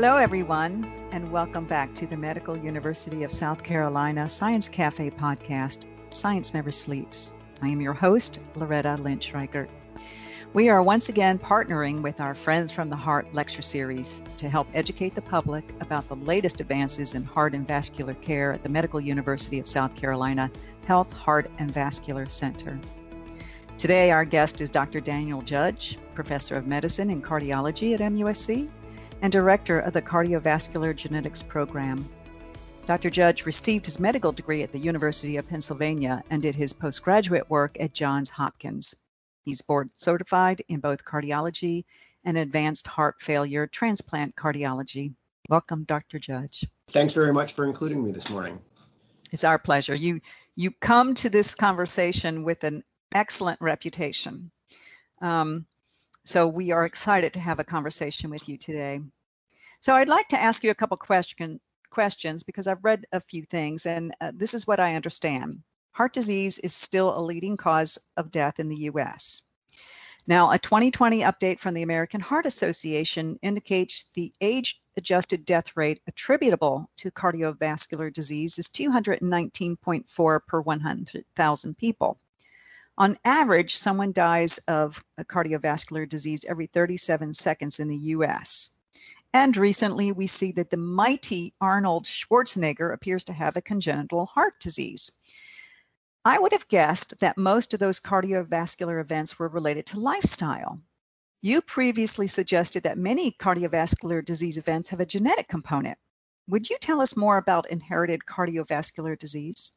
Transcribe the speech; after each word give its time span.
Hello, 0.00 0.16
everyone, 0.16 0.88
and 1.10 1.28
welcome 1.32 1.64
back 1.64 1.92
to 1.96 2.06
the 2.06 2.16
Medical 2.16 2.56
University 2.56 3.24
of 3.24 3.32
South 3.32 3.64
Carolina 3.64 4.28
Science 4.28 4.68
Cafe 4.68 5.10
podcast, 5.10 5.86
Science 6.10 6.54
Never 6.54 6.70
Sleeps. 6.70 7.34
I 7.62 7.68
am 7.70 7.80
your 7.80 7.94
host, 7.94 8.48
Loretta 8.54 8.94
Lynch 8.94 9.32
Reichert. 9.34 9.68
We 10.52 10.68
are 10.68 10.84
once 10.84 11.08
again 11.08 11.36
partnering 11.36 12.00
with 12.00 12.20
our 12.20 12.36
Friends 12.36 12.70
from 12.70 12.90
the 12.90 12.94
Heart 12.94 13.34
lecture 13.34 13.60
series 13.60 14.22
to 14.36 14.48
help 14.48 14.68
educate 14.72 15.16
the 15.16 15.20
public 15.20 15.74
about 15.80 16.08
the 16.08 16.14
latest 16.14 16.60
advances 16.60 17.14
in 17.14 17.24
heart 17.24 17.52
and 17.52 17.66
vascular 17.66 18.14
care 18.14 18.52
at 18.52 18.62
the 18.62 18.68
Medical 18.68 19.00
University 19.00 19.58
of 19.58 19.66
South 19.66 19.96
Carolina 19.96 20.48
Health, 20.86 21.12
Heart, 21.12 21.50
and 21.58 21.72
Vascular 21.72 22.26
Center. 22.26 22.78
Today, 23.76 24.12
our 24.12 24.24
guest 24.24 24.60
is 24.60 24.70
Dr. 24.70 25.00
Daniel 25.00 25.42
Judge, 25.42 25.98
Professor 26.14 26.54
of 26.54 26.68
Medicine 26.68 27.10
and 27.10 27.24
Cardiology 27.24 27.94
at 27.94 28.00
MUSC 28.00 28.70
and 29.22 29.32
Director 29.32 29.80
of 29.80 29.92
the 29.92 30.02
Cardiovascular 30.02 30.94
Genetics 30.94 31.42
Program. 31.42 32.08
Dr. 32.86 33.10
Judge 33.10 33.44
received 33.44 33.84
his 33.84 34.00
medical 34.00 34.32
degree 34.32 34.62
at 34.62 34.72
the 34.72 34.78
University 34.78 35.36
of 35.36 35.48
Pennsylvania 35.48 36.22
and 36.30 36.40
did 36.40 36.54
his 36.54 36.72
postgraduate 36.72 37.50
work 37.50 37.76
at 37.80 37.92
Johns 37.92 38.30
Hopkins. 38.30 38.94
He's 39.44 39.60
board 39.60 39.90
certified 39.94 40.62
in 40.68 40.80
both 40.80 41.04
cardiology 41.04 41.84
and 42.24 42.38
advanced 42.38 42.86
heart 42.86 43.20
failure 43.20 43.66
transplant 43.66 44.36
cardiology. 44.36 45.14
Welcome, 45.48 45.84
Dr. 45.84 46.18
Judge. 46.18 46.66
Thanks 46.88 47.14
very 47.14 47.32
much 47.32 47.52
for 47.52 47.64
including 47.64 48.02
me 48.04 48.12
this 48.12 48.30
morning. 48.30 48.58
It's 49.32 49.44
our 49.44 49.58
pleasure. 49.58 49.94
You 49.94 50.20
you 50.56 50.70
come 50.70 51.14
to 51.16 51.30
this 51.30 51.54
conversation 51.54 52.44
with 52.44 52.64
an 52.64 52.84
excellent 53.14 53.60
reputation. 53.60 54.50
Um, 55.20 55.66
so 56.28 56.46
we 56.46 56.72
are 56.72 56.84
excited 56.84 57.32
to 57.32 57.40
have 57.40 57.58
a 57.58 57.64
conversation 57.64 58.30
with 58.30 58.48
you 58.48 58.58
today. 58.58 59.00
So 59.80 59.94
I'd 59.94 60.08
like 60.08 60.28
to 60.28 60.40
ask 60.40 60.62
you 60.62 60.70
a 60.70 60.74
couple 60.74 60.96
question, 60.96 61.60
questions 61.90 62.42
because 62.42 62.66
I've 62.66 62.84
read 62.84 63.06
a 63.12 63.20
few 63.20 63.44
things 63.44 63.86
and 63.86 64.14
uh, 64.20 64.32
this 64.34 64.54
is 64.54 64.66
what 64.66 64.80
I 64.80 64.94
understand 64.94 65.62
heart 65.98 66.12
disease 66.12 66.60
is 66.60 66.72
still 66.72 67.18
a 67.18 67.20
leading 67.20 67.56
cause 67.56 67.98
of 68.16 68.30
death 68.30 68.60
in 68.60 68.68
the 68.68 68.88
US. 68.92 69.42
Now, 70.28 70.52
a 70.52 70.58
2020 70.58 71.22
update 71.22 71.58
from 71.58 71.74
the 71.74 71.82
American 71.82 72.20
Heart 72.20 72.46
Association 72.46 73.36
indicates 73.42 74.08
the 74.14 74.32
age 74.40 74.80
adjusted 74.96 75.44
death 75.44 75.76
rate 75.76 76.00
attributable 76.06 76.88
to 76.98 77.10
cardiovascular 77.10 78.12
disease 78.12 78.60
is 78.60 78.68
219.4 78.68 80.46
per 80.46 80.60
100,000 80.60 81.78
people. 81.78 82.18
On 82.98 83.16
average, 83.24 83.76
someone 83.76 84.10
dies 84.10 84.58
of 84.66 85.04
a 85.16 85.24
cardiovascular 85.24 86.08
disease 86.08 86.44
every 86.44 86.66
37 86.66 87.32
seconds 87.32 87.78
in 87.78 87.86
the 87.86 87.96
US. 88.16 88.70
And 89.32 89.56
recently, 89.56 90.10
we 90.10 90.26
see 90.26 90.50
that 90.52 90.70
the 90.70 90.78
mighty 90.78 91.54
Arnold 91.60 92.06
Schwarzenegger 92.06 92.92
appears 92.92 93.22
to 93.24 93.32
have 93.32 93.56
a 93.56 93.62
congenital 93.62 94.26
heart 94.26 94.58
disease. 94.58 95.12
I 96.24 96.40
would 96.40 96.50
have 96.50 96.66
guessed 96.66 97.20
that 97.20 97.38
most 97.38 97.72
of 97.72 97.78
those 97.78 98.00
cardiovascular 98.00 99.00
events 99.00 99.38
were 99.38 99.46
related 99.46 99.86
to 99.86 100.00
lifestyle. 100.00 100.80
You 101.40 101.60
previously 101.60 102.26
suggested 102.26 102.82
that 102.82 102.98
many 102.98 103.30
cardiovascular 103.30 104.24
disease 104.24 104.58
events 104.58 104.88
have 104.88 104.98
a 104.98 105.06
genetic 105.06 105.46
component. 105.46 105.98
Would 106.48 106.68
you 106.68 106.76
tell 106.80 107.00
us 107.00 107.16
more 107.16 107.36
about 107.36 107.70
inherited 107.70 108.22
cardiovascular 108.28 109.16
disease? 109.16 109.72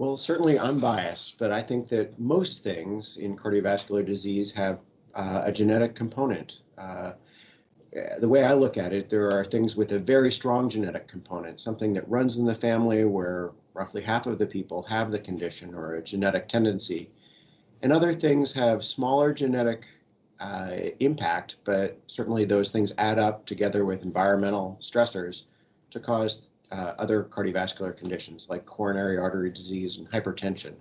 Well, 0.00 0.16
certainly 0.16 0.58
I'm 0.58 0.78
biased, 0.78 1.36
but 1.36 1.52
I 1.52 1.60
think 1.60 1.90
that 1.90 2.18
most 2.18 2.64
things 2.64 3.18
in 3.18 3.36
cardiovascular 3.36 4.02
disease 4.02 4.50
have 4.52 4.78
uh, 5.14 5.42
a 5.44 5.52
genetic 5.52 5.94
component. 5.94 6.62
Uh, 6.78 7.12
the 8.18 8.26
way 8.26 8.42
I 8.42 8.54
look 8.54 8.78
at 8.78 8.94
it, 8.94 9.10
there 9.10 9.30
are 9.30 9.44
things 9.44 9.76
with 9.76 9.92
a 9.92 9.98
very 9.98 10.32
strong 10.32 10.70
genetic 10.70 11.06
component, 11.06 11.60
something 11.60 11.92
that 11.92 12.08
runs 12.08 12.38
in 12.38 12.46
the 12.46 12.54
family 12.54 13.04
where 13.04 13.50
roughly 13.74 14.00
half 14.00 14.24
of 14.26 14.38
the 14.38 14.46
people 14.46 14.80
have 14.84 15.10
the 15.10 15.18
condition 15.18 15.74
or 15.74 15.96
a 15.96 16.02
genetic 16.02 16.48
tendency. 16.48 17.10
And 17.82 17.92
other 17.92 18.14
things 18.14 18.54
have 18.54 18.82
smaller 18.82 19.34
genetic 19.34 19.84
uh, 20.40 20.76
impact, 21.00 21.56
but 21.64 21.98
certainly 22.06 22.46
those 22.46 22.70
things 22.70 22.94
add 22.96 23.18
up 23.18 23.44
together 23.44 23.84
with 23.84 24.02
environmental 24.02 24.78
stressors 24.80 25.42
to 25.90 26.00
cause 26.00 26.46
uh, 26.70 26.94
other 26.98 27.24
cardiovascular 27.24 27.96
conditions 27.96 28.46
like 28.48 28.64
coronary 28.66 29.18
artery 29.18 29.50
disease 29.50 29.98
and 29.98 30.10
hypertension. 30.10 30.74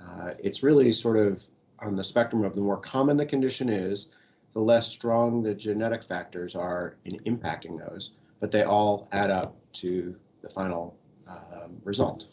Uh, 0.00 0.34
it's 0.38 0.62
really 0.62 0.92
sort 0.92 1.16
of 1.16 1.42
on 1.80 1.96
the 1.96 2.04
spectrum 2.04 2.44
of 2.44 2.54
the 2.54 2.60
more 2.60 2.76
common 2.76 3.16
the 3.16 3.26
condition 3.26 3.68
is, 3.68 4.08
the 4.52 4.60
less 4.60 4.86
strong 4.86 5.42
the 5.42 5.54
genetic 5.54 6.02
factors 6.02 6.54
are 6.54 6.96
in 7.04 7.18
impacting 7.20 7.78
those, 7.78 8.12
but 8.40 8.50
they 8.50 8.62
all 8.62 9.08
add 9.12 9.30
up 9.30 9.56
to 9.72 10.14
the 10.42 10.48
final 10.48 10.96
um, 11.26 11.76
result. 11.82 12.26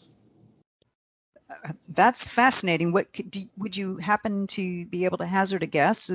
That's 1.88 2.26
fascinating. 2.26 2.92
What 2.92 3.12
do, 3.12 3.42
would 3.58 3.76
you 3.76 3.96
happen 3.96 4.46
to 4.48 4.86
be 4.86 5.04
able 5.04 5.18
to 5.18 5.26
hazard 5.26 5.62
a 5.62 5.66
guess 5.66 6.10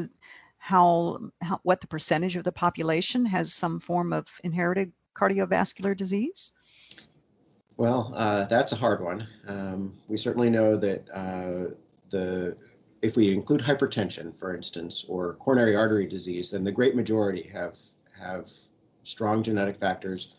how, 0.58 1.20
how 1.42 1.60
what 1.64 1.82
the 1.82 1.88
percentage 1.88 2.36
of 2.36 2.44
the 2.44 2.52
population 2.52 3.26
has 3.26 3.54
some 3.54 3.80
form 3.80 4.14
of 4.14 4.28
inherited 4.44 4.92
cardiovascular 5.18 5.96
disease? 5.96 6.52
Well, 7.78 8.12
uh, 8.16 8.46
that's 8.46 8.74
a 8.74 8.76
hard 8.76 9.04
one. 9.04 9.28
Um, 9.48 9.94
we 10.08 10.18
certainly 10.18 10.50
know 10.50 10.78
that 10.78 11.08
uh, 11.14 11.74
the 12.10 12.58
if 13.02 13.16
we 13.16 13.32
include 13.32 13.62
hypertension, 13.62 14.36
for 14.36 14.56
instance, 14.56 15.06
or 15.08 15.36
coronary 15.36 15.76
artery 15.76 16.08
disease, 16.08 16.52
then 16.52 16.64
the 16.64 16.72
great 16.72 16.96
majority 16.96 17.44
have 17.54 17.78
have 18.20 18.52
strong 19.04 19.44
genetic 19.44 19.76
factors 19.76 20.34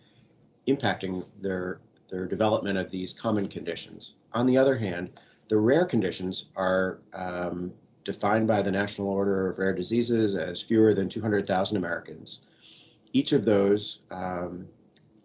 impacting 0.66 1.24
their 1.40 1.80
their 2.10 2.26
development 2.26 2.78
of 2.78 2.90
these 2.90 3.12
common 3.12 3.46
conditions. 3.48 4.14
On 4.32 4.46
the 4.46 4.56
other 4.56 4.76
hand, 4.76 5.10
the 5.48 5.56
rare 5.56 5.84
conditions 5.84 6.46
are 6.56 7.00
um, 7.12 7.72
defined 8.04 8.48
by 8.48 8.62
the 8.62 8.70
National 8.70 9.08
Order 9.08 9.48
of 9.48 9.58
Rare 9.58 9.74
Diseases 9.74 10.34
as 10.34 10.62
fewer 10.62 10.94
than 10.94 11.08
200,000 11.08 11.76
Americans. 11.76 12.40
Each 13.12 13.32
of 13.32 13.44
those 13.44 14.00
um, 14.10 14.66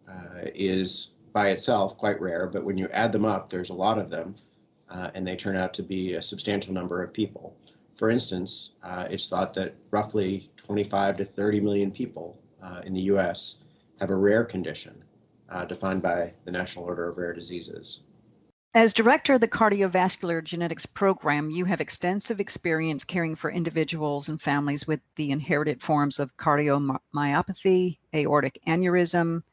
uh, 0.08 0.46
is 0.56 1.10
by 1.32 1.50
itself 1.50 1.98
quite 1.98 2.22
rare, 2.22 2.48
but 2.48 2.64
when 2.64 2.78
you 2.78 2.88
add 2.90 3.12
them 3.12 3.26
up, 3.26 3.50
there's 3.50 3.70
a 3.70 3.74
lot 3.74 3.98
of 3.98 4.10
them 4.10 4.36
uh, 4.90 5.10
and 5.16 5.26
they 5.26 5.36
turn 5.36 5.56
out 5.56 5.74
to 5.74 5.84
be 5.84 6.14
a 6.14 6.22
substantial 6.22 6.74
number 6.74 7.02
of 7.02 7.12
people. 7.12 7.56
For 7.96 8.10
instance, 8.10 8.74
uh, 8.84 9.08
it's 9.10 9.28
thought 9.28 9.54
that 9.56 9.76
roughly 9.92 10.50
25 10.58 11.18
to 11.18 11.26
30 11.26 11.60
million 11.62 11.92
people 11.92 12.40
uh, 12.62 12.82
in 12.86 12.94
the 12.94 13.02
US 13.02 13.58
have 14.00 14.10
a 14.10 14.16
rare 14.16 14.44
condition 14.44 15.04
uh, 15.50 15.66
defined 15.66 16.02
by 16.02 16.34
the 16.46 16.52
National 16.52 16.86
Order 16.86 17.10
of 17.10 17.18
Rare 17.18 17.34
Diseases. 17.34 18.02
As 18.76 18.92
director 18.92 19.36
of 19.36 19.42
the 19.42 19.48
Cardiovascular 19.48 20.44
Genetics 20.44 20.88
Program, 20.88 21.52
you 21.52 21.66
have 21.66 21.80
extensive 21.80 22.40
experience 22.40 23.04
caring 23.04 23.36
for 23.36 23.52
individuals 23.52 24.30
and 24.30 24.42
families 24.42 24.88
with 24.88 25.00
the 25.16 25.30
inherited 25.30 25.80
forms 25.80 26.18
of 26.18 26.36
cardiomyopathy, 26.38 28.00
aortic 28.16 28.58
aneurysm, 28.68 29.44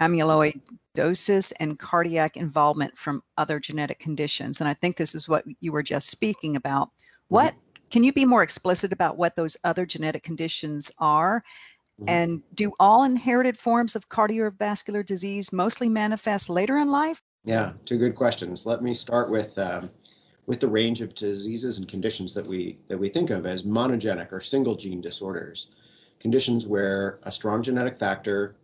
amyloidosis 0.00 1.52
and 1.58 1.76
cardiac 1.76 2.36
involvement 2.36 2.96
from 2.96 3.24
other 3.36 3.58
genetic 3.58 3.98
conditions. 3.98 4.60
And 4.60 4.68
I 4.68 4.74
think 4.74 4.96
this 4.96 5.16
is 5.16 5.28
what 5.28 5.44
you 5.58 5.72
were 5.72 5.82
just 5.82 6.08
speaking 6.08 6.54
about. 6.54 6.90
What 7.26 7.54
mm-hmm. 7.54 7.88
can 7.90 8.04
you 8.04 8.12
be 8.12 8.26
more 8.26 8.44
explicit 8.44 8.92
about 8.92 9.16
what 9.16 9.34
those 9.34 9.56
other 9.64 9.86
genetic 9.86 10.22
conditions 10.22 10.92
are? 10.98 11.42
Mm-hmm. 12.00 12.08
And 12.08 12.42
do 12.54 12.72
all 12.78 13.02
inherited 13.02 13.56
forms 13.56 13.96
of 13.96 14.08
cardiovascular 14.08 15.04
disease 15.04 15.52
mostly 15.52 15.88
manifest 15.88 16.48
later 16.48 16.76
in 16.76 16.92
life? 16.92 17.20
Yeah, 17.44 17.72
two 17.84 17.98
good 17.98 18.14
questions. 18.14 18.66
Let 18.66 18.82
me 18.82 18.94
start 18.94 19.30
with 19.30 19.58
um, 19.58 19.90
with 20.46 20.60
the 20.60 20.68
range 20.68 21.02
of 21.02 21.14
diseases 21.14 21.78
and 21.78 21.86
conditions 21.86 22.34
that 22.34 22.46
we 22.46 22.78
that 22.88 22.98
we 22.98 23.08
think 23.08 23.30
of 23.30 23.46
as 23.46 23.62
monogenic 23.62 24.32
or 24.32 24.40
single 24.40 24.76
gene 24.76 25.00
disorders, 25.00 25.68
conditions 26.20 26.66
where 26.66 27.18
a 27.22 27.32
strong 27.32 27.62
genetic 27.62 27.96
factor 27.96 28.56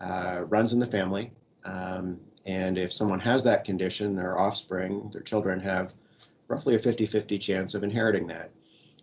uh, 0.00 0.44
runs 0.48 0.72
in 0.72 0.78
the 0.78 0.86
family. 0.86 1.30
Um, 1.64 2.18
and 2.46 2.78
if 2.78 2.92
someone 2.92 3.20
has 3.20 3.44
that 3.44 3.64
condition, 3.64 4.16
their 4.16 4.38
offspring, 4.38 5.10
their 5.12 5.22
children 5.22 5.60
have 5.60 5.92
roughly 6.48 6.74
a 6.74 6.78
50 6.78 7.06
50 7.06 7.38
chance 7.38 7.74
of 7.74 7.84
inheriting 7.84 8.26
that. 8.28 8.50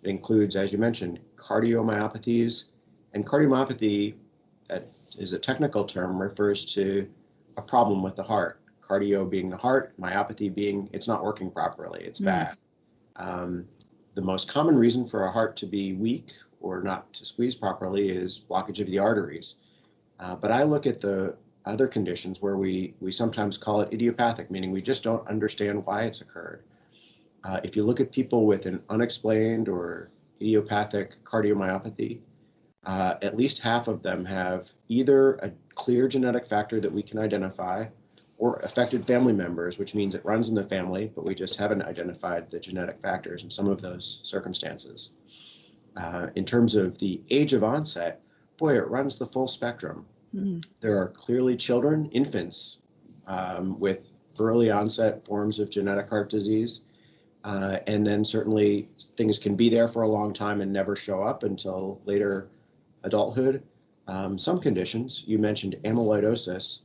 It 0.03 0.10
includes, 0.10 0.56
as 0.56 0.71
you 0.71 0.77
mentioned, 0.77 1.19
cardiomyopathies. 1.38 2.65
And 3.13 3.25
cardiomyopathy, 3.25 4.15
that 4.68 4.89
is 5.18 5.33
a 5.33 5.39
technical 5.39 5.86
term, 5.86 6.21
refers 6.21 6.65
to 6.74 7.10
a 7.57 7.62
problem 7.62 8.03
with 8.03 8.15
the 8.15 8.24
heart. 8.24 8.60
Cardio 8.88 9.30
being 9.30 9.50
the 9.50 9.57
heart, 9.57 9.94
myopathy 10.00 10.54
being 10.54 10.89
it's 10.94 11.07
not 11.07 11.24
working 11.24 11.51
properly, 11.51 12.04
it's 12.04 12.19
mm. 12.19 12.25
bad. 12.25 12.57
Um, 13.16 13.66
the 14.16 14.22
most 14.22 14.51
common 14.51 14.78
reason 14.78 15.06
for 15.06 15.25
a 15.25 15.31
heart 15.31 15.56
to 15.57 15.66
be 15.66 15.94
weak 15.94 16.31
or 16.60 16.81
not 16.81 17.12
to 17.13 17.25
squeeze 17.25 17.56
properly 17.56 18.10
is 18.10 18.42
blockage 18.50 18.80
of 18.80 18.88
the 18.88 19.00
arteries. 19.00 19.56
Uh, 20.19 20.36
but 20.36 20.51
I 20.51 20.63
look 20.63 20.88
at 20.88 21.01
the 21.01 21.36
other 21.66 21.88
conditions 21.88 22.42
where 22.42 22.57
we, 22.57 22.95
we 23.00 23.12
sometimes 23.12 23.57
call 23.57 23.81
it 23.81 23.94
idiopathic, 23.94 24.50
meaning 24.50 24.72
we 24.72 24.81
just 24.81 25.04
don't 25.04 25.28
understand 25.28 25.86
why 25.86 26.04
it's 26.04 26.22
occurred. 26.22 26.63
Uh, 27.44 27.60
if 27.63 27.75
you 27.75 27.84
look 27.84 28.00
at 28.00 28.12
people 28.12 28.45
with 28.45 28.66
an 28.66 28.81
unexplained 28.89 29.69
or 29.69 30.10
idiopathic 30.42 31.24
cardiomyopathy, 31.24 32.19
uh, 32.86 33.16
at 33.22 33.38
least 33.38 33.60
half 33.60 33.88
of 33.88 34.01
them 34.01 34.25
have 34.25 34.72
either 34.88 35.36
a 35.36 35.51
clear 35.75 36.07
genetic 36.07 36.45
factor 36.45 36.80
that 36.80 36.92
we 36.92 37.04
can 37.04 37.19
identify 37.19 37.86
or 38.38 38.57
affected 38.57 39.06
family 39.06 39.34
members, 39.34 39.80
which 39.80 39.95
means 39.95 40.13
it 40.13 40.24
runs 40.24 40.50
in 40.50 40.56
the 40.56 40.63
family, 40.63 41.12
but 41.16 41.25
we 41.25 41.34
just 41.34 41.56
haven't 41.56 41.81
identified 41.81 42.50
the 42.51 42.60
genetic 42.60 43.01
factors 43.01 43.44
in 43.44 43.50
some 43.50 43.68
of 43.68 43.81
those 43.81 44.19
circumstances. 44.24 45.13
Uh, 45.95 46.28
in 46.36 46.45
terms 46.45 46.75
of 46.75 46.98
the 47.00 47.19
age 47.31 47.54
of 47.54 47.63
onset, 47.63 48.22
boy, 48.57 48.78
it 48.78 48.88
runs 48.88 49.18
the 49.18 49.25
full 49.25 49.48
spectrum. 49.48 50.06
Mm. 50.36 50.63
There 50.81 51.01
are 51.01 51.07
clearly 51.07 51.56
children, 51.57 52.10
infants, 52.12 52.80
um, 53.25 53.80
with 53.80 54.12
early 54.39 54.69
onset 54.69 55.25
forms 55.25 55.60
of 55.60 55.72
genetic 55.72 56.10
heart 56.10 56.30
disease. 56.30 56.81
Uh, 57.44 57.80
and 57.88 58.06
then 58.06 58.25
certainly 58.25 58.89
things 59.16 59.39
can 59.39 59.56
be 59.56 59.69
there 59.69 59.88
for 59.88 60.04
a 60.04 60.07
long 60.07 60.34
time 60.34 60.62
and 60.62 60.72
never 60.72 60.95
show 60.95 61.24
up 61.24 61.44
until 61.44 62.01
later 62.06 62.50
adulthood. 63.04 63.63
Um, 64.07 64.38
some 64.38 64.60
conditions, 64.60 65.24
you 65.25 65.39
mentioned 65.39 65.78
amyloidosis, 65.84 66.81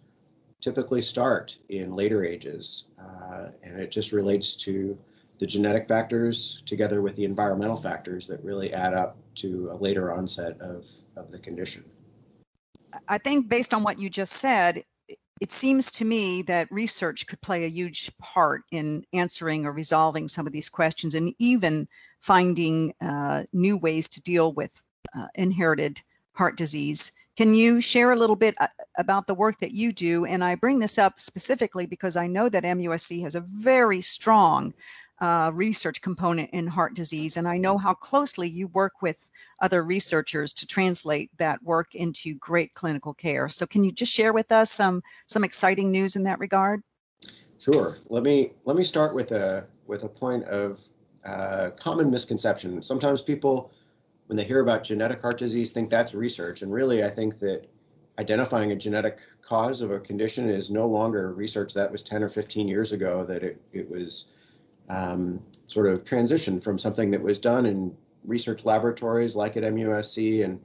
typically 0.63 1.03
start 1.03 1.59
in 1.69 1.93
later 1.93 2.25
ages, 2.25 2.87
uh, 2.99 3.49
and 3.63 3.79
it 3.79 3.91
just 3.91 4.13
relates 4.13 4.55
to 4.55 4.97
the 5.39 5.47
genetic 5.47 5.87
factors 5.89 6.63
together 6.67 7.03
with 7.03 7.17
the 7.17 7.25
environmental 7.25 7.77
factors 7.77 8.29
that 8.29 8.43
really 8.45 8.73
add 8.73 8.95
up 8.95 9.17
to 9.35 9.69
a 9.73 9.77
later 9.77 10.13
onset 10.13 10.59
of, 10.61 10.89
of 11.17 11.31
the 11.31 11.39
condition. 11.39 11.85
I 13.09 13.19
think 13.19 13.49
based 13.49 13.75
on 13.75 13.83
what 13.83 13.99
you 13.99 14.09
just 14.09 14.35
said, 14.35 14.85
it 15.41 15.51
seems 15.51 15.91
to 15.93 16.05
me 16.05 16.43
that 16.43 16.71
research 16.71 17.27
could 17.27 17.41
play 17.41 17.65
a 17.65 17.69
huge 17.69 18.17
part 18.19 18.63
in 18.71 19.05
answering 19.13 19.67
or 19.67 19.73
resolving 19.73 20.29
some 20.29 20.47
of 20.47 20.53
these 20.53 20.69
questions 20.69 21.17
and 21.17 21.35
even 21.41 21.89
finding 22.21 22.95
uh, 23.01 23.43
new 23.53 23.77
ways 23.77 24.11
to 24.11 24.23
deal 24.23 24.53
with 24.53 24.85
uh, 25.17 25.27
inherited 25.35 26.01
heart 26.33 26.57
disease. 26.57 27.11
Can 27.37 27.55
you 27.55 27.81
share 27.81 28.13
a 28.13 28.17
little 28.17 28.37
bit 28.37 28.55
uh, 28.61 28.69
about 28.99 29.27
the 29.27 29.35
work 29.35 29.59
that 29.61 29.73
you 29.73 29.93
do? 29.93 30.27
And 30.27 30.45
I 30.45 30.55
bring 30.55 30.79
this 30.79 30.99
up 30.99 31.19
specifically 31.19 31.87
because 31.87 32.17
I 32.17 32.27
know 32.27 32.49
that 32.49 32.65
MUSC 32.65 33.23
has 33.23 33.35
a 33.35 33.41
very 33.41 34.01
strong 34.01 34.75
uh, 35.21 35.51
research 35.55 36.03
component 36.03 36.51
in 36.51 36.67
heart 36.67 36.95
disease, 36.95 37.37
and 37.37 37.47
I 37.47 37.57
know 37.57 37.79
how 37.79 37.95
closely 37.95 38.49
you 38.49 38.67
work 38.69 39.03
with 39.03 39.31
other 39.61 39.85
researchers 39.85 40.53
to 40.55 40.67
translate 40.67 41.31
that 41.39 41.63
work 41.63 41.95
into 41.95 42.35
great 42.35 42.75
clinical 42.75 43.15
care. 43.15 43.49
So, 43.49 43.65
can 43.65 43.85
you 43.85 43.93
just 43.93 44.13
share 44.13 44.33
with 44.33 44.51
us 44.51 44.73
some 44.73 45.01
some 45.27 45.45
exciting 45.45 45.93
news 45.93 46.17
in 46.17 46.25
that 46.25 46.41
regard? 46.41 46.83
Sure. 47.59 47.97
Let 48.09 48.25
me 48.25 48.55
let 48.65 48.77
me 48.77 48.83
start 48.83 49.15
with 49.15 49.31
a 49.31 49.65
with 49.87 50.03
a 50.03 50.09
point 50.09 50.45
of 50.47 50.83
uh, 51.25 51.71
common 51.77 52.11
misconception. 52.11 52.83
Sometimes 52.83 53.23
people, 53.23 53.71
when 54.33 54.39
they 54.39 54.45
hear 54.45 54.61
about 54.61 54.83
genetic 54.83 55.21
heart 55.21 55.37
disease, 55.37 55.73
think 55.73 55.91
that's 55.91 56.15
research, 56.15 56.63
and 56.63 56.73
really, 56.73 57.05
I 57.05 57.11
think 57.11 57.39
that 57.41 57.67
identifying 58.19 58.73
a 58.73 58.77
genetic 58.77 59.19
cause 59.43 59.83
of 59.83 59.91
a 59.91 60.01
condition 60.01 60.49
is 60.49 60.71
no 60.71 60.87
longer 60.87 61.35
research 61.35 61.75
that 61.75 61.93
was 61.93 62.03
10 62.03 62.23
or 62.23 62.31
15 62.31 62.67
years 62.67 62.93
ago. 62.93 63.27
That 63.27 63.43
it 63.43 63.61
it 63.75 63.91
was 63.91 64.29
um, 64.89 65.43
sort 65.67 65.87
of 65.87 66.03
transition 66.07 66.59
from 66.59 66.79
something 66.79 67.11
that 67.11 67.21
was 67.21 67.39
done 67.41 67.67
in 67.67 67.95
research 68.25 68.65
laboratories 68.65 69.37
like 69.37 69.59
at 69.59 69.65
MUSC 69.65 70.43
and, 70.47 70.59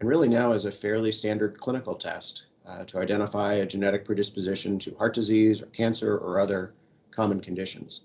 and 0.00 0.08
really 0.08 0.28
now 0.28 0.52
is 0.52 0.64
a 0.64 0.72
fairly 0.72 1.12
standard 1.12 1.60
clinical 1.60 1.96
test 1.96 2.46
uh, 2.66 2.84
to 2.84 3.00
identify 3.00 3.52
a 3.56 3.66
genetic 3.66 4.06
predisposition 4.06 4.78
to 4.78 4.94
heart 4.96 5.12
disease 5.12 5.62
or 5.62 5.66
cancer 5.66 6.16
or 6.16 6.40
other 6.40 6.72
common 7.10 7.38
conditions. 7.38 8.00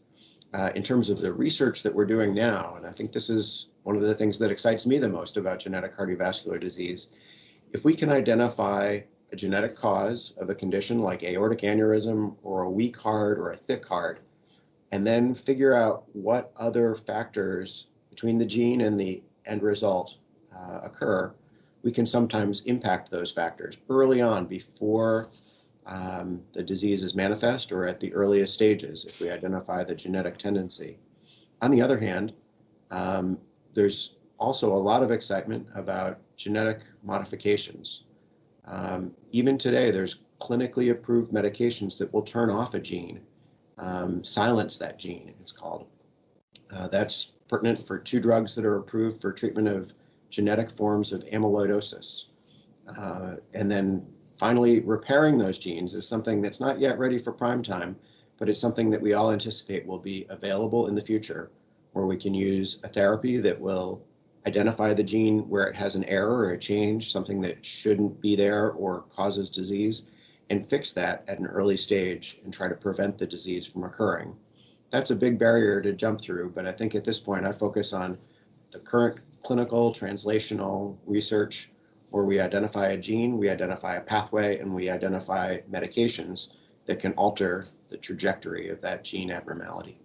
Uh, 0.54 0.72
in 0.76 0.84
terms 0.84 1.10
of 1.10 1.20
the 1.20 1.34
research 1.34 1.84
that 1.84 1.94
we're 1.94 2.06
doing 2.06 2.34
now, 2.34 2.76
and 2.78 2.86
I 2.86 2.92
think 2.92 3.12
this 3.12 3.30
is 3.30 3.70
one 3.84 3.96
of 3.96 4.02
the 4.02 4.14
things 4.14 4.40
that 4.40 4.52
excites 4.52 4.86
me 4.86 4.98
the 4.98 5.10
most 5.10 5.38
about 5.38 5.60
genetic 5.60 5.96
cardiovascular 5.96 6.60
disease, 6.60 7.12
if 7.74 7.84
we 7.84 7.94
can 7.94 8.10
identify 8.10 9.02
a 9.32 9.36
genetic 9.36 9.76
cause 9.76 10.34
of 10.38 10.50
a 10.50 10.56
condition 10.56 11.02
like 11.02 11.24
aortic 11.24 11.60
aneurysm 11.60 12.36
or 12.42 12.62
a 12.62 12.70
weak 12.70 12.96
heart 12.96 13.38
or 13.38 13.52
a 13.52 13.58
thick 13.58 13.86
heart, 13.86 14.20
and 14.92 15.06
then 15.06 15.36
figure 15.36 15.74
out 15.74 16.06
what 16.14 16.54
other 16.56 16.96
factors 16.96 17.88
between 18.10 18.38
the 18.38 18.46
gene 18.46 18.82
and 18.82 18.98
the 18.98 19.22
end 19.46 19.62
result 19.62 20.18
uh, 20.56 20.80
occur, 20.84 21.34
we 21.84 21.92
can 21.92 22.06
sometimes 22.06 22.62
impact 22.62 23.12
those 23.12 23.32
factors 23.32 23.78
early 23.90 24.22
on 24.22 24.46
before 24.46 25.30
um, 25.86 26.42
the 26.54 26.64
disease 26.64 27.04
is 27.04 27.16
manifest 27.16 27.72
or 27.72 27.86
at 27.86 28.00
the 28.00 28.14
earliest 28.14 28.54
stages 28.54 29.06
if 29.06 29.22
we 29.22 29.30
identify 29.30 29.84
the 29.84 29.96
genetic 29.96 30.38
tendency. 30.38 30.98
On 31.62 31.72
the 31.72 31.82
other 31.82 31.98
hand, 31.98 32.34
um, 32.92 33.38
there's 33.74 34.16
also 34.38 34.74
a 34.74 34.76
lot 34.76 35.04
of 35.04 35.12
excitement 35.12 35.68
about 35.76 36.20
genetic 36.36 36.82
modifications. 37.04 38.04
Um, 38.66 39.12
even 39.32 39.58
today, 39.58 39.92
there's 39.92 40.22
clinically 40.42 40.92
approved 40.92 41.32
medications 41.32 41.98
that 42.00 42.12
will 42.14 42.24
turn 42.24 42.50
off 42.50 42.74
a 42.74 42.80
gene 42.80 43.22
um, 43.78 44.24
silence 44.24 44.78
that 44.78 44.98
gene, 44.98 45.34
it's 45.42 45.52
called. 45.52 45.88
Uh, 46.72 46.88
that's 46.88 47.34
pertinent 47.48 47.86
for 47.86 48.00
two 48.00 48.20
drugs 48.20 48.56
that 48.56 48.66
are 48.66 48.78
approved 48.78 49.22
for 49.22 49.32
treatment 49.32 49.68
of 49.68 49.94
genetic 50.30 50.70
forms 50.70 51.14
of 51.14 51.24
amyloidosis. 51.26 52.30
Uh, 52.98 53.36
and 53.54 53.70
then 53.70 54.06
finally, 54.38 54.82
repairing 54.82 55.38
those 55.38 55.60
genes 55.60 55.94
is 55.94 56.08
something 56.08 56.42
that's 56.42 56.60
not 56.60 56.80
yet 56.80 57.00
ready 57.00 57.18
for 57.18 57.32
prime 57.32 57.64
time, 57.64 57.96
but 58.38 58.50
it's 58.50 58.60
something 58.60 58.90
that 58.90 59.02
we 59.02 59.14
all 59.14 59.32
anticipate 59.32 59.86
will 59.86 60.00
be 60.00 60.26
available 60.30 60.88
in 60.88 60.96
the 60.96 61.02
future, 61.02 61.52
where 61.94 62.06
we 62.06 62.18
can 62.18 62.34
use 62.34 62.80
a 62.84 62.90
therapy 62.90 63.38
that 63.38 63.60
will 63.60 64.02
identify 64.46 64.94
the 64.94 65.04
gene 65.04 65.48
where 65.50 65.68
it 65.68 65.76
has 65.76 65.96
an 65.96 66.04
error 66.06 66.38
or 66.38 66.52
a 66.52 66.58
change, 66.58 67.12
something 67.12 67.42
that 67.42 67.66
shouldn't 67.66 68.22
be 68.22 68.36
there 68.36 68.72
or 68.72 69.06
causes 69.16 69.50
disease, 69.50 70.04
and 70.50 70.66
fix 70.66 70.92
that 70.92 71.24
at 71.28 71.40
an 71.40 71.48
early 71.48 71.78
stage 71.78 72.40
and 72.44 72.54
try 72.54 72.68
to 72.68 72.76
prevent 72.76 73.18
the 73.18 73.26
disease 73.26 73.66
from 73.66 73.84
occurring. 73.84 74.36
That's 74.92 75.10
a 75.10 75.16
big 75.16 75.40
barrier 75.40 75.82
to 75.82 75.94
jump 75.94 76.22
through, 76.22 76.52
but 76.52 76.68
I 76.68 76.72
think 76.72 76.94
at 76.94 77.04
this 77.04 77.20
point 77.20 77.46
I 77.46 77.52
focus 77.52 77.94
on 77.94 78.18
the 78.72 78.80
current 78.80 79.20
clinical 79.44 79.92
translational 79.92 80.98
research 81.06 81.72
where 82.16 82.24
we 82.24 82.40
identify 82.40 82.92
a 82.92 82.98
gene, 82.98 83.38
we 83.38 83.50
identify 83.50 83.96
a 83.96 84.02
pathway, 84.02 84.58
and 84.60 84.74
we 84.74 84.90
identify 84.90 85.58
medications 85.70 86.54
that 86.86 86.98
can 86.98 87.12
alter 87.14 87.66
the 87.90 87.98
trajectory 87.98 88.70
of 88.70 88.80
that 88.80 89.04
gene 89.04 89.30
abnormality. 89.30 90.00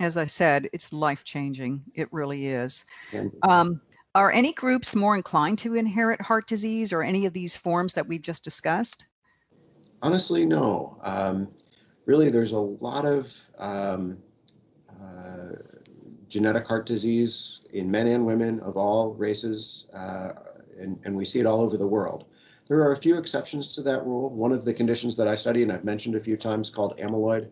As 0.00 0.16
I 0.16 0.26
said, 0.26 0.68
it's 0.72 0.92
life 0.92 1.22
changing. 1.22 1.84
It 1.94 2.12
really 2.12 2.48
is. 2.48 2.84
Um, 3.44 3.80
are 4.16 4.32
any 4.32 4.52
groups 4.54 4.96
more 4.96 5.14
inclined 5.14 5.58
to 5.58 5.76
inherit 5.76 6.20
heart 6.20 6.48
disease 6.48 6.92
or 6.92 7.04
any 7.04 7.26
of 7.26 7.32
these 7.32 7.56
forms 7.56 7.94
that 7.94 8.08
we've 8.08 8.20
just 8.20 8.42
discussed? 8.42 9.06
Honestly, 10.02 10.44
no. 10.44 10.98
Um, 11.04 11.46
really, 12.06 12.28
there's 12.28 12.50
a 12.50 12.58
lot 12.58 13.04
of 13.04 13.32
um, 13.58 14.18
uh, 15.00 15.50
genetic 16.26 16.66
heart 16.66 16.86
disease 16.86 17.60
in 17.72 17.88
men 17.88 18.08
and 18.08 18.26
women 18.26 18.58
of 18.58 18.76
all 18.76 19.14
races, 19.14 19.86
uh, 19.94 20.32
and, 20.78 20.98
and, 21.04 21.16
we 21.16 21.24
see 21.24 21.40
it 21.40 21.46
all 21.46 21.60
over 21.60 21.76
the 21.76 21.86
world. 21.86 22.24
There 22.68 22.80
are 22.80 22.92
a 22.92 22.96
few 22.96 23.16
exceptions 23.18 23.74
to 23.74 23.82
that 23.82 24.04
rule. 24.04 24.30
One 24.30 24.52
of 24.52 24.64
the 24.64 24.72
conditions 24.72 25.16
that 25.16 25.28
I 25.28 25.34
study, 25.34 25.62
and 25.62 25.70
I've 25.70 25.84
mentioned 25.84 26.14
a 26.14 26.20
few 26.20 26.36
times, 26.36 26.70
called 26.70 26.98
amyloid, 26.98 27.48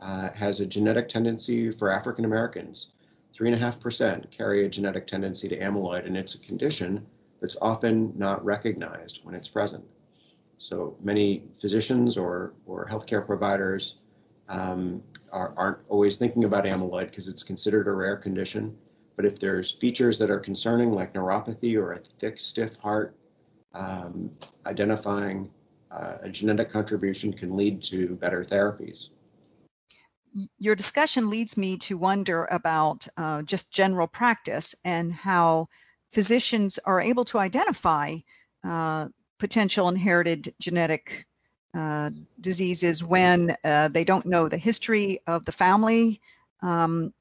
uh, 0.00 0.30
has 0.34 0.60
a 0.60 0.66
genetic 0.66 1.08
tendency 1.08 1.70
for 1.70 1.90
African 1.90 2.24
Americans. 2.24 2.90
Three 3.34 3.48
and 3.48 3.56
a 3.56 3.58
half 3.58 3.80
percent 3.80 4.30
carry 4.30 4.64
a 4.64 4.68
genetic 4.68 5.06
tendency 5.06 5.48
to 5.48 5.58
amyloid, 5.58 6.06
and 6.06 6.16
it's 6.16 6.34
a 6.34 6.38
condition 6.38 7.06
that's 7.40 7.56
often 7.60 8.12
not 8.16 8.44
recognized 8.44 9.24
when 9.24 9.34
it's 9.34 9.48
present. 9.48 9.84
So 10.58 10.96
many 11.02 11.44
physicians 11.54 12.16
or, 12.16 12.54
or 12.64 12.86
healthcare 12.86 13.26
providers 13.26 13.96
um, 14.48 15.02
are, 15.32 15.52
aren't 15.56 15.78
always 15.88 16.16
thinking 16.16 16.44
about 16.44 16.64
amyloid 16.64 17.10
because 17.10 17.28
it's 17.28 17.42
considered 17.42 17.88
a 17.88 17.92
rare 17.92 18.16
condition. 18.16 18.76
But 19.16 19.24
if 19.24 19.38
there's 19.38 19.70
features 19.70 20.18
that 20.18 20.30
are 20.30 20.38
concerning, 20.38 20.92
like 20.92 21.14
neuropathy 21.14 21.76
or 21.76 21.92
a 21.92 21.98
thick, 21.98 22.38
stiff 22.38 22.76
heart, 22.76 23.16
um, 23.72 24.30
identifying 24.66 25.50
uh, 25.90 26.18
a 26.22 26.28
genetic 26.28 26.70
contribution 26.70 27.32
can 27.32 27.56
lead 27.56 27.82
to 27.84 28.16
better 28.16 28.44
therapies. 28.44 29.10
Your 30.58 30.74
discussion 30.74 31.30
leads 31.30 31.56
me 31.56 31.78
to 31.78 31.96
wonder 31.96 32.44
about 32.46 33.08
uh, 33.16 33.42
just 33.42 33.72
general 33.72 34.06
practice 34.06 34.74
and 34.84 35.10
how 35.10 35.68
physicians 36.10 36.78
are 36.78 37.00
able 37.00 37.24
to 37.26 37.38
identify 37.38 38.16
uh, 38.64 39.08
potential 39.38 39.88
inherited 39.88 40.54
genetic 40.60 41.26
uh, 41.74 42.10
diseases 42.40 43.02
when 43.02 43.56
uh, 43.64 43.88
they 43.88 44.04
don't 44.04 44.26
know 44.26 44.48
the 44.48 44.56
history 44.58 45.20
of 45.26 45.44
the 45.44 45.52
family. 45.52 46.20
Um, 46.62 47.12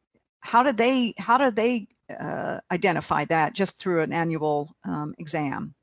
how 0.45 0.61
do 0.61 0.71
they 0.71 1.13
how 1.17 1.37
do 1.37 1.49
they 1.49 1.87
uh, 2.19 2.59
identify 2.71 3.25
that 3.25 3.55
just 3.55 3.79
through 3.79 4.01
an 4.01 4.13
annual 4.13 4.69
um, 4.85 5.15
exam? 5.17 5.73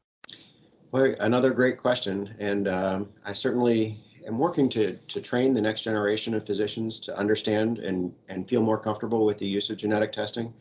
Well, 0.92 1.14
another 1.18 1.50
great 1.50 1.78
question, 1.78 2.34
and 2.38 2.68
um, 2.68 3.08
I 3.24 3.32
certainly 3.32 3.98
am 4.26 4.38
working 4.38 4.68
to 4.70 4.94
to 4.94 5.20
train 5.20 5.52
the 5.52 5.60
next 5.60 5.82
generation 5.82 6.32
of 6.34 6.46
physicians 6.46 7.00
to 7.00 7.18
understand 7.18 7.78
and 7.78 8.14
and 8.28 8.48
feel 8.48 8.62
more 8.62 8.78
comfortable 8.78 9.24
with 9.26 9.38
the 9.38 9.46
use 9.46 9.68
of 9.68 9.78
genetic 9.78 10.12
testing. 10.12 10.54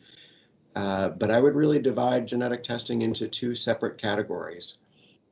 Uh, 0.74 1.10
but 1.10 1.30
I 1.30 1.38
would 1.38 1.54
really 1.54 1.78
divide 1.78 2.26
genetic 2.26 2.62
testing 2.62 3.02
into 3.02 3.28
two 3.28 3.54
separate 3.54 3.98
categories. 3.98 4.78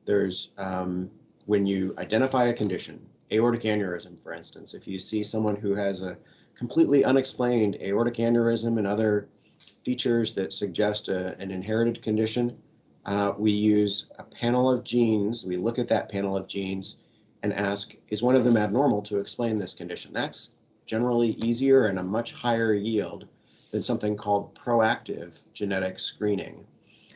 There's 0.05 0.51
um, 0.57 1.11
when 1.45 1.65
you 1.65 1.93
identify 1.97 2.45
a 2.45 2.53
condition, 2.53 3.05
aortic 3.33 3.63
aneurysm, 3.63 4.21
for 4.23 4.33
instance, 4.33 4.73
if 4.73 4.87
you 4.87 4.97
see 4.97 5.23
someone 5.23 5.57
who 5.57 5.75
has 5.75 6.03
a 6.03 6.17
completely 6.61 7.03
unexplained 7.03 7.75
aortic 7.81 8.17
aneurysm 8.17 8.77
and 8.77 8.85
other 8.85 9.27
features 9.83 10.35
that 10.35 10.53
suggest 10.53 11.09
a, 11.09 11.35
an 11.39 11.49
inherited 11.49 12.03
condition, 12.03 12.55
uh, 13.07 13.33
we 13.35 13.49
use 13.49 14.11
a 14.19 14.23
panel 14.23 14.69
of 14.69 14.83
genes. 14.83 15.43
We 15.43 15.57
look 15.57 15.79
at 15.79 15.87
that 15.87 16.07
panel 16.07 16.37
of 16.37 16.47
genes 16.47 16.97
and 17.41 17.51
ask, 17.51 17.95
is 18.09 18.21
one 18.21 18.35
of 18.35 18.43
them 18.43 18.57
abnormal 18.57 19.01
to 19.01 19.17
explain 19.17 19.57
this 19.57 19.73
condition? 19.73 20.13
That's 20.13 20.51
generally 20.85 21.29
easier 21.29 21.87
and 21.87 21.97
a 21.97 22.03
much 22.03 22.33
higher 22.33 22.75
yield 22.75 23.27
than 23.71 23.81
something 23.81 24.15
called 24.15 24.53
proactive 24.53 25.39
genetic 25.53 25.97
screening. 25.97 26.63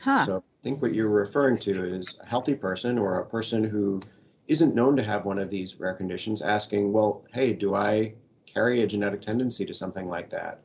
Huh. 0.02 0.26
So 0.26 0.36
I 0.38 0.62
think 0.64 0.82
what 0.82 0.92
you're 0.92 1.08
referring 1.08 1.58
to 1.58 1.84
is 1.84 2.18
a 2.20 2.26
healthy 2.26 2.56
person 2.56 2.98
or 2.98 3.20
a 3.20 3.26
person 3.26 3.62
who 3.62 4.00
isn't 4.48 4.74
known 4.74 4.96
to 4.96 5.04
have 5.04 5.24
one 5.24 5.38
of 5.38 5.50
these 5.50 5.78
rare 5.78 5.94
conditions 5.94 6.42
asking, 6.42 6.92
well, 6.92 7.24
hey, 7.32 7.52
do 7.52 7.76
I 7.76 8.14
carry 8.56 8.80
a 8.80 8.86
genetic 8.86 9.20
tendency 9.20 9.66
to 9.66 9.74
something 9.74 10.08
like 10.08 10.30
that? 10.30 10.60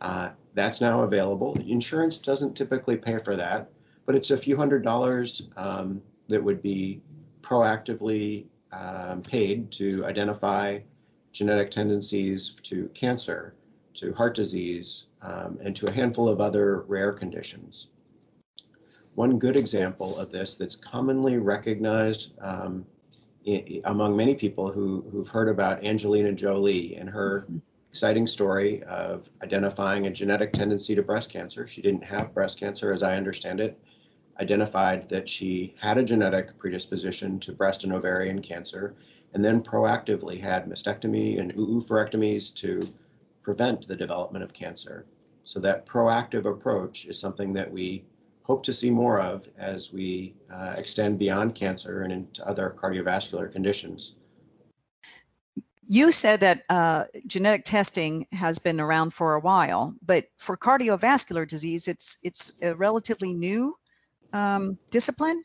Uh, 0.00 0.30
that's 0.54 0.80
now 0.80 1.02
available. 1.02 1.56
Insurance 1.68 2.18
doesn't 2.18 2.56
typically 2.56 2.96
pay 2.96 3.16
for 3.18 3.36
that, 3.36 3.70
but 4.06 4.16
it's 4.16 4.32
a 4.32 4.36
few 4.36 4.56
hundred 4.56 4.82
dollars 4.82 5.48
um, 5.56 6.02
that 6.26 6.42
would 6.42 6.60
be 6.60 7.00
proactively 7.40 8.46
um, 8.72 9.22
paid 9.22 9.70
to 9.70 10.04
identify 10.04 10.80
genetic 11.30 11.70
tendencies 11.70 12.54
to 12.64 12.88
cancer, 12.88 13.54
to 13.94 14.12
heart 14.14 14.34
disease, 14.34 15.06
um, 15.22 15.58
and 15.62 15.76
to 15.76 15.86
a 15.86 15.92
handful 15.92 16.28
of 16.28 16.40
other 16.40 16.80
rare 16.88 17.12
conditions. 17.12 17.88
One 19.14 19.38
good 19.38 19.56
example 19.56 20.18
of 20.18 20.32
this 20.32 20.56
that's 20.56 20.74
commonly 20.74 21.38
recognized 21.38 22.34
among 23.84 24.16
many 24.16 24.34
people 24.34 24.70
who, 24.70 25.04
who've 25.10 25.28
heard 25.28 25.48
about 25.48 25.84
Angelina 25.84 26.32
Jolie 26.32 26.96
and 26.96 27.08
her 27.08 27.40
mm-hmm. 27.42 27.58
exciting 27.90 28.26
story 28.26 28.82
of 28.84 29.28
identifying 29.42 30.06
a 30.06 30.10
genetic 30.10 30.52
tendency 30.52 30.94
to 30.94 31.02
breast 31.02 31.30
cancer. 31.30 31.66
She 31.66 31.82
didn't 31.82 32.04
have 32.04 32.34
breast 32.34 32.58
cancer, 32.58 32.92
as 32.92 33.02
I 33.02 33.16
understand 33.16 33.60
it, 33.60 33.78
identified 34.40 35.08
that 35.08 35.28
she 35.28 35.74
had 35.80 35.98
a 35.98 36.04
genetic 36.04 36.58
predisposition 36.58 37.38
to 37.40 37.52
breast 37.52 37.84
and 37.84 37.92
ovarian 37.92 38.40
cancer, 38.40 38.94
and 39.34 39.44
then 39.44 39.62
proactively 39.62 40.40
had 40.40 40.66
mastectomy 40.66 41.40
and 41.40 41.54
oophorectomies 41.54 42.54
to 42.54 42.80
prevent 43.42 43.86
the 43.88 43.96
development 43.96 44.44
of 44.44 44.52
cancer. 44.52 45.06
So 45.44 45.60
that 45.60 45.86
proactive 45.86 46.44
approach 46.44 47.06
is 47.06 47.18
something 47.18 47.52
that 47.54 47.70
we 47.70 48.04
hope 48.48 48.62
to 48.62 48.72
see 48.72 48.90
more 48.90 49.20
of 49.20 49.46
as 49.58 49.92
we 49.92 50.34
uh, 50.52 50.74
extend 50.78 51.18
beyond 51.18 51.54
cancer 51.54 52.02
and 52.02 52.12
into 52.12 52.46
other 52.48 52.74
cardiovascular 52.76 53.52
conditions. 53.52 54.14
You 55.86 56.12
said 56.12 56.40
that 56.40 56.64
uh, 56.68 57.04
genetic 57.26 57.64
testing 57.64 58.26
has 58.32 58.58
been 58.58 58.80
around 58.80 59.12
for 59.12 59.34
a 59.34 59.40
while, 59.40 59.94
but 60.04 60.26
for 60.38 60.56
cardiovascular 60.56 61.48
disease, 61.48 61.88
it's 61.88 62.18
it's 62.22 62.52
a 62.60 62.74
relatively 62.74 63.32
new 63.32 63.74
um, 64.34 64.78
discipline. 64.90 65.42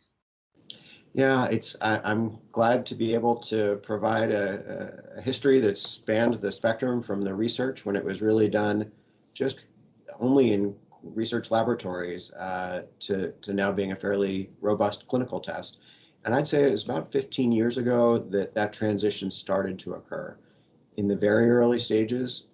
Yeah, 1.13 1.45
it's. 1.45 1.77
I, 1.81 2.11
am 2.11 2.39
glad 2.51 2.85
to 2.87 2.95
be 2.95 3.13
able 3.13 3.37
to 3.37 3.79
provide 3.83 4.31
a, 4.31 5.13
a, 5.17 5.21
history 5.21 5.59
that 5.61 5.77
spanned 5.77 6.35
the 6.35 6.51
spectrum 6.51 7.01
from 7.01 7.21
the 7.21 7.33
research 7.33 7.85
when 7.85 7.95
it 7.95 8.03
was 8.03 8.21
really 8.21 8.49
done 8.49 8.91
just 9.33 9.65
only 10.19 10.53
in 10.53 10.75
research 11.03 11.51
laboratories 11.51 12.31
uh, 12.33 12.83
to, 13.01 13.31
to 13.41 13.53
now 13.53 13.71
being 13.71 13.91
a 13.91 13.95
fairly 13.95 14.49
robust 14.61 15.07
clinical 15.07 15.39
test. 15.39 15.79
And 16.25 16.33
I'd 16.33 16.47
say 16.47 16.63
it 16.63 16.71
was 16.71 16.83
about 16.83 17.11
15 17.11 17.51
years 17.51 17.77
ago 17.77 18.17
that 18.17 18.55
that 18.55 18.73
transition 18.73 19.29
started 19.29 19.77
to 19.79 19.93
occur. 19.93 20.37
In 20.95 21.07
the 21.07 21.15
very 21.15 21.49
early 21.49 21.79
stages, 21.79 22.47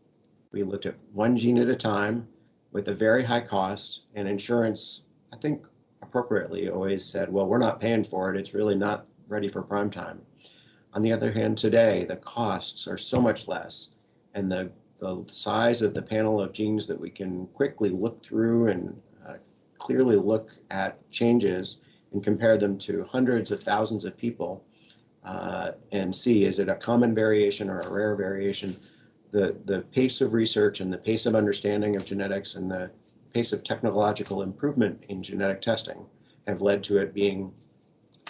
we 0.52 0.64
looked 0.64 0.86
at 0.86 0.96
one 1.14 1.38
gene 1.38 1.60
at 1.60 1.70
a 1.70 1.76
time 1.76 2.28
with 2.72 2.88
a 2.88 2.94
very 2.94 3.24
high 3.24 3.42
cost, 3.42 4.06
and 4.16 4.28
insurance, 4.28 5.04
I 5.34 5.38
think 5.38 5.66
appropriately, 6.02 6.70
always 6.70 7.06
said, 7.06 7.32
well, 7.32 7.46
we're 7.46 7.58
not 7.58 7.80
paying 7.80 8.04
for 8.04 8.34
it. 8.34 8.40
It's 8.40 8.54
really 8.54 8.76
not 8.76 9.06
ready 9.28 9.48
for 9.48 9.62
prime 9.62 9.90
time. 9.90 10.22
On 10.94 11.02
the 11.02 11.12
other 11.12 11.32
hand, 11.32 11.58
today, 11.58 12.06
the 12.06 12.16
costs 12.16 12.88
are 12.88 12.98
so 12.98 13.22
much 13.22 13.48
less, 13.48 13.92
and 14.34 14.52
the 14.52 14.72
the 15.00 15.24
size 15.28 15.82
of 15.82 15.94
the 15.94 16.02
panel 16.02 16.42
of 16.42 16.54
genes 16.54 16.86
that 16.88 17.00
we 17.00 17.10
can 17.10 17.48
quickly 17.48 17.90
look 17.90 18.24
through 18.24 18.68
and 18.68 19.02
uh, 19.28 19.36
clearly 19.78 20.18
look 20.18 20.52
at 20.70 21.10
changes 21.12 21.80
and 22.12 22.24
compare 22.24 22.58
them 22.58 22.78
to 22.78 23.04
hundreds 23.06 23.52
of 23.52 23.62
thousands 23.62 24.06
of 24.06 24.18
people 24.18 24.64
uh, 25.24 25.72
and 25.92 26.16
see 26.16 26.44
is 26.44 26.60
it 26.60 26.70
a 26.70 26.76
common 26.76 27.14
variation 27.14 27.70
or 27.70 27.82
a 27.82 27.92
rare 27.92 28.16
variation. 28.16 28.76
The, 29.32 29.58
the 29.66 29.82
pace 29.92 30.22
of 30.22 30.34
research 30.34 30.80
and 30.80 30.92
the 30.92 30.98
pace 30.98 31.26
of 31.26 31.36
understanding 31.36 31.96
of 31.96 32.04
genetics 32.04 32.56
and 32.56 32.70
the 32.70 32.90
pace 33.34 33.54
of 33.54 33.64
technological 33.64 34.42
improvement 34.42 35.04
in 35.08 35.22
genetic 35.22 35.62
testing 35.62 36.06
have 36.48 36.62
led 36.62 36.84
to 36.86 36.98
it 36.98 37.14
being 37.14 37.54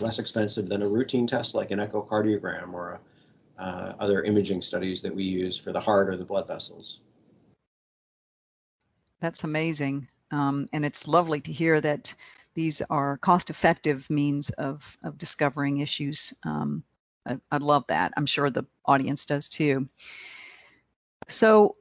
less 0.01 0.19
expensive 0.19 0.67
than 0.67 0.81
a 0.81 0.87
routine 0.87 1.25
test 1.25 1.55
like 1.55 1.71
an 1.71 1.79
echocardiogram 1.79 2.73
or 2.73 2.91
a 2.91 2.99
uh, 3.59 3.93
other 3.99 4.23
imaging 4.23 4.61
studies 4.61 5.01
that 5.01 5.13
we 5.13 5.23
use 5.23 5.57
for 5.57 5.71
the 5.71 5.79
heart 5.79 6.09
or 6.09 6.17
the 6.17 6.25
blood 6.25 6.47
vessels. 6.47 7.01
That's 9.19 9.43
amazing. 9.43 10.07
Um, 10.31 10.69
and 10.71 10.85
it's 10.85 11.07
lovely 11.07 11.41
to 11.41 11.51
hear 11.51 11.79
that 11.81 12.13
these 12.53 12.81
are 12.81 13.17
cost 13.17 13.49
effective 13.49 14.09
means 14.09 14.49
of, 14.49 14.97
of 15.03 15.17
discovering 15.17 15.79
issues. 15.79 16.33
Um, 16.43 16.83
I, 17.27 17.39
I 17.51 17.57
love 17.57 17.85
that. 17.87 18.13
I'm 18.15 18.25
sure 18.25 18.49
the 18.49 18.65
audience 18.85 19.25
does 19.25 19.49
too. 19.49 19.89
So, 21.27 21.75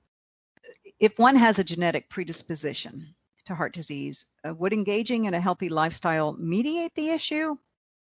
if 0.98 1.18
one 1.18 1.36
has 1.36 1.58
a 1.58 1.64
genetic 1.64 2.10
predisposition 2.10 3.14
to 3.46 3.54
heart 3.54 3.72
disease, 3.72 4.26
uh, 4.46 4.52
would 4.54 4.72
engaging 4.72 5.26
in 5.26 5.34
a 5.34 5.40
healthy 5.40 5.68
lifestyle 5.68 6.32
mediate 6.32 6.94
the 6.94 7.10
issue? 7.10 7.56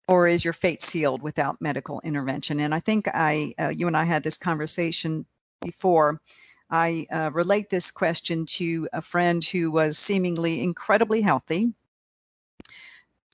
Or 0.07 0.27
is 0.27 0.43
your 0.43 0.53
fate 0.53 0.81
sealed 0.81 1.21
without 1.21 1.61
medical 1.61 1.99
intervention? 2.03 2.59
And 2.59 2.73
I 2.73 2.79
think 2.79 3.07
I, 3.13 3.53
uh, 3.59 3.69
you 3.69 3.87
and 3.87 3.97
I 3.97 4.05
had 4.05 4.23
this 4.23 4.37
conversation 4.37 5.25
before. 5.61 6.21
I 6.69 7.07
uh, 7.11 7.31
relate 7.33 7.69
this 7.69 7.91
question 7.91 8.45
to 8.45 8.87
a 8.93 9.01
friend 9.01 9.43
who 9.43 9.71
was 9.71 9.97
seemingly 9.97 10.61
incredibly 10.61 11.21
healthy, 11.21 11.73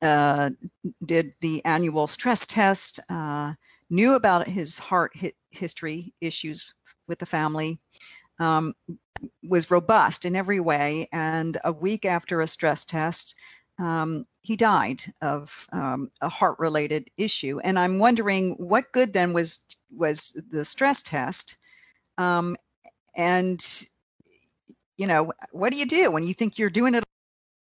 uh, 0.02 0.50
did 1.06 1.34
the 1.42 1.64
annual 1.66 2.08
stress 2.08 2.46
test, 2.46 3.00
uh, 3.10 3.54
knew 3.90 4.16
about 4.16 4.48
his 4.48 4.78
heart 4.78 5.14
history 5.50 6.14
issues 6.22 6.74
with 7.08 7.20
the 7.20 7.26
family, 7.26 7.80
um, 8.40 8.74
was 9.44 9.72
robust 9.72 10.26
in 10.26 10.36
every 10.36 10.60
way, 10.60 11.08
and 11.12 11.58
a 11.64 11.72
week 11.72 12.06
after 12.06 12.42
a 12.42 12.48
stress 12.48 12.86
test, 12.86 13.36
um, 13.80 14.26
he 14.42 14.56
died 14.56 15.04
of 15.22 15.68
um, 15.72 16.12
a 16.22 16.30
heart-related 16.30 17.10
issue. 17.18 17.60
And 17.60 17.78
I'm 17.80 18.00
wondering 18.00 18.54
what 18.54 18.92
good 18.92 19.14
then 19.14 19.34
was 19.34 19.60
was 19.96 20.36
the 20.50 20.66
stress 20.66 21.02
test, 21.02 21.58
um, 22.18 22.58
and 23.16 23.64
you 24.98 25.08
know 25.08 25.32
what 25.52 25.72
do 25.72 25.78
you 25.78 25.86
do 25.86 26.12
when 26.12 26.24
you 26.24 26.34
think 26.34 26.58
you're 26.58 26.70
doing 26.70 26.96
it 26.96 27.04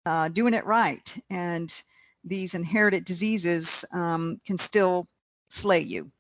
uh, 0.07 0.29
doing 0.29 0.55
it 0.55 0.65
right, 0.65 1.19
and 1.29 1.83
these 2.25 2.55
inherited 2.55 3.05
diseases 3.05 3.85
um, 3.93 4.39
can 4.47 4.59
still 4.59 5.09
slay 5.49 5.81
you. 5.81 6.11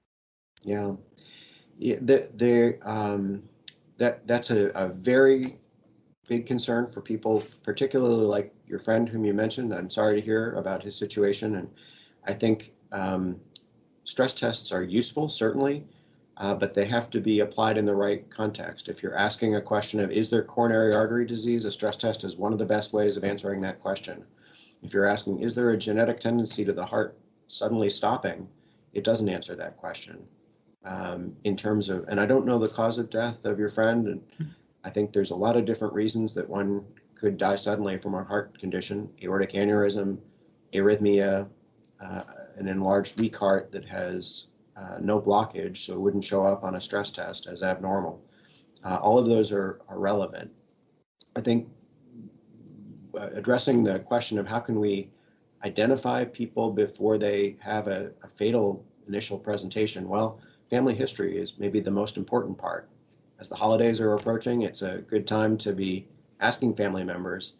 Yeah, 0.63 0.93
yeah. 1.79 1.99
Um, 2.83 3.43
that 3.99 4.27
that's 4.27 4.51
a, 4.51 4.71
a 4.75 4.89
very 4.89 5.59
big 6.31 6.47
concern 6.47 6.87
for 6.87 7.01
people, 7.01 7.43
particularly 7.65 8.25
like 8.25 8.55
your 8.69 8.79
friend 8.79 9.09
whom 9.09 9.25
you 9.25 9.35
mentioned. 9.35 9.75
I'm 9.75 9.91
sorry 9.91 10.15
to 10.15 10.25
hear 10.25 10.53
about 10.53 10.81
his 10.81 10.95
situation, 10.95 11.57
and 11.57 11.69
I 12.25 12.35
think 12.35 12.73
um, 12.93 13.41
stress 14.05 14.33
tests 14.33 14.71
are 14.71 14.85
useful, 14.85 15.29
certainly, 15.29 15.85
uh, 16.37 16.55
but 16.55 16.73
they 16.73 16.85
have 16.87 17.11
to 17.11 17.21
be 17.21 17.41
applied 17.41 17.77
in 17.77 17.85
the 17.85 17.97
right 17.97 18.31
context. 18.31 18.89
If 18.89 19.03
you're 19.03 19.17
asking 19.17 19.57
a 19.57 19.61
question 19.61 19.99
of 19.99 20.13
is 20.13 20.31
there 20.31 20.45
coronary 20.45 20.95
artery 20.95 21.27
disease, 21.27 21.65
a 21.65 21.71
stress 21.73 21.97
test 21.97 22.23
is 22.23 22.37
one 22.37 22.53
of 22.53 22.61
the 22.61 22.65
best 22.65 22.93
ways 22.93 23.17
of 23.17 23.25
answering 23.25 23.61
that 23.63 23.81
question. 23.81 24.25
If 24.85 24.95
you're 24.95 25.07
asking 25.07 25.41
is 25.41 25.57
there 25.57 25.71
a 25.71 25.77
genetic 25.77 26.21
tendency 26.21 26.65
to 26.65 26.73
the 26.73 26.87
heart 26.87 27.19
suddenly 27.49 27.91
stopping, 27.91 28.49
it 28.93 29.03
doesn't 29.03 29.29
answer 29.29 29.57
that 29.57 29.79
question. 29.79 30.25
Um, 30.85 31.35
in 31.43 31.57
terms 31.57 31.89
of, 31.89 32.05
and 32.07 32.21
I 32.21 32.25
don't 32.25 32.47
know 32.47 32.61
the 32.61 32.69
cause 32.69 32.99
of 32.99 33.11
death 33.11 33.45
of 33.45 33.59
your 33.59 33.69
friend, 33.69 34.07
and 34.07 34.55
I 34.85 34.91
think 34.91 35.13
there's 35.13 35.31
a 35.31 35.37
lot 35.37 35.57
of 35.57 35.65
different 35.65 35.95
reasons 35.95 36.35
that 36.35 36.49
one 36.49 36.85
could 37.15 37.37
die 37.37 37.57
suddenly 37.57 37.99
from 37.99 38.15
a 38.15 38.25
heart 38.25 38.59
condition, 38.59 39.11
aortic 39.23 39.53
aneurysm, 39.53 40.19
arrhythmia, 40.73 41.47
uh, 42.01 42.23
an 42.57 42.67
enlarged 42.69 43.21
weak 43.21 43.37
heart 43.37 43.71
that 43.73 43.85
has 43.85 44.49
uh, 44.77 44.97
no 45.01 45.21
blockage, 45.21 45.79
so 45.79 45.93
it 45.95 46.01
wouldn't 46.01 46.25
show 46.25 46.47
up 46.47 46.65
on 46.65 46.77
a 46.77 46.81
stress 46.81 47.11
test 47.11 47.47
as 47.47 47.63
abnormal. 47.63 48.23
Uh, 48.83 48.99
all 49.03 49.19
of 49.19 49.27
those 49.27 49.53
are, 49.53 49.81
are 49.89 49.99
relevant. 49.99 50.51
I 51.37 51.43
think 51.43 51.69
uh, 53.15 53.29
addressing 53.35 53.85
the 53.85 53.99
question 53.99 54.39
of 54.39 54.47
how 54.47 54.61
can 54.61 54.81
we 54.81 55.11
identify 55.65 56.25
people 56.25 56.71
before 56.71 57.19
they 57.19 57.57
have 57.61 57.89
a, 57.89 58.13
a 58.23 58.29
fatal 58.29 58.85
initial 59.07 59.39
presentation. 59.39 60.09
Well, 60.09 60.41
family 60.71 60.95
history 60.95 61.37
is 61.37 61.59
maybe 61.59 61.81
the 61.81 61.91
most 61.91 62.17
important 62.17 62.57
part. 62.57 62.89
As 63.41 63.49
the 63.49 63.57
holidays 63.57 64.01
are 64.01 64.13
approaching, 64.13 64.63
it's 64.63 64.83
a 64.83 64.99
good 64.99 65.27
time 65.27 65.57
to 65.59 65.73
be 65.73 66.07
asking 66.41 66.75
family 66.75 67.05
members, 67.05 67.55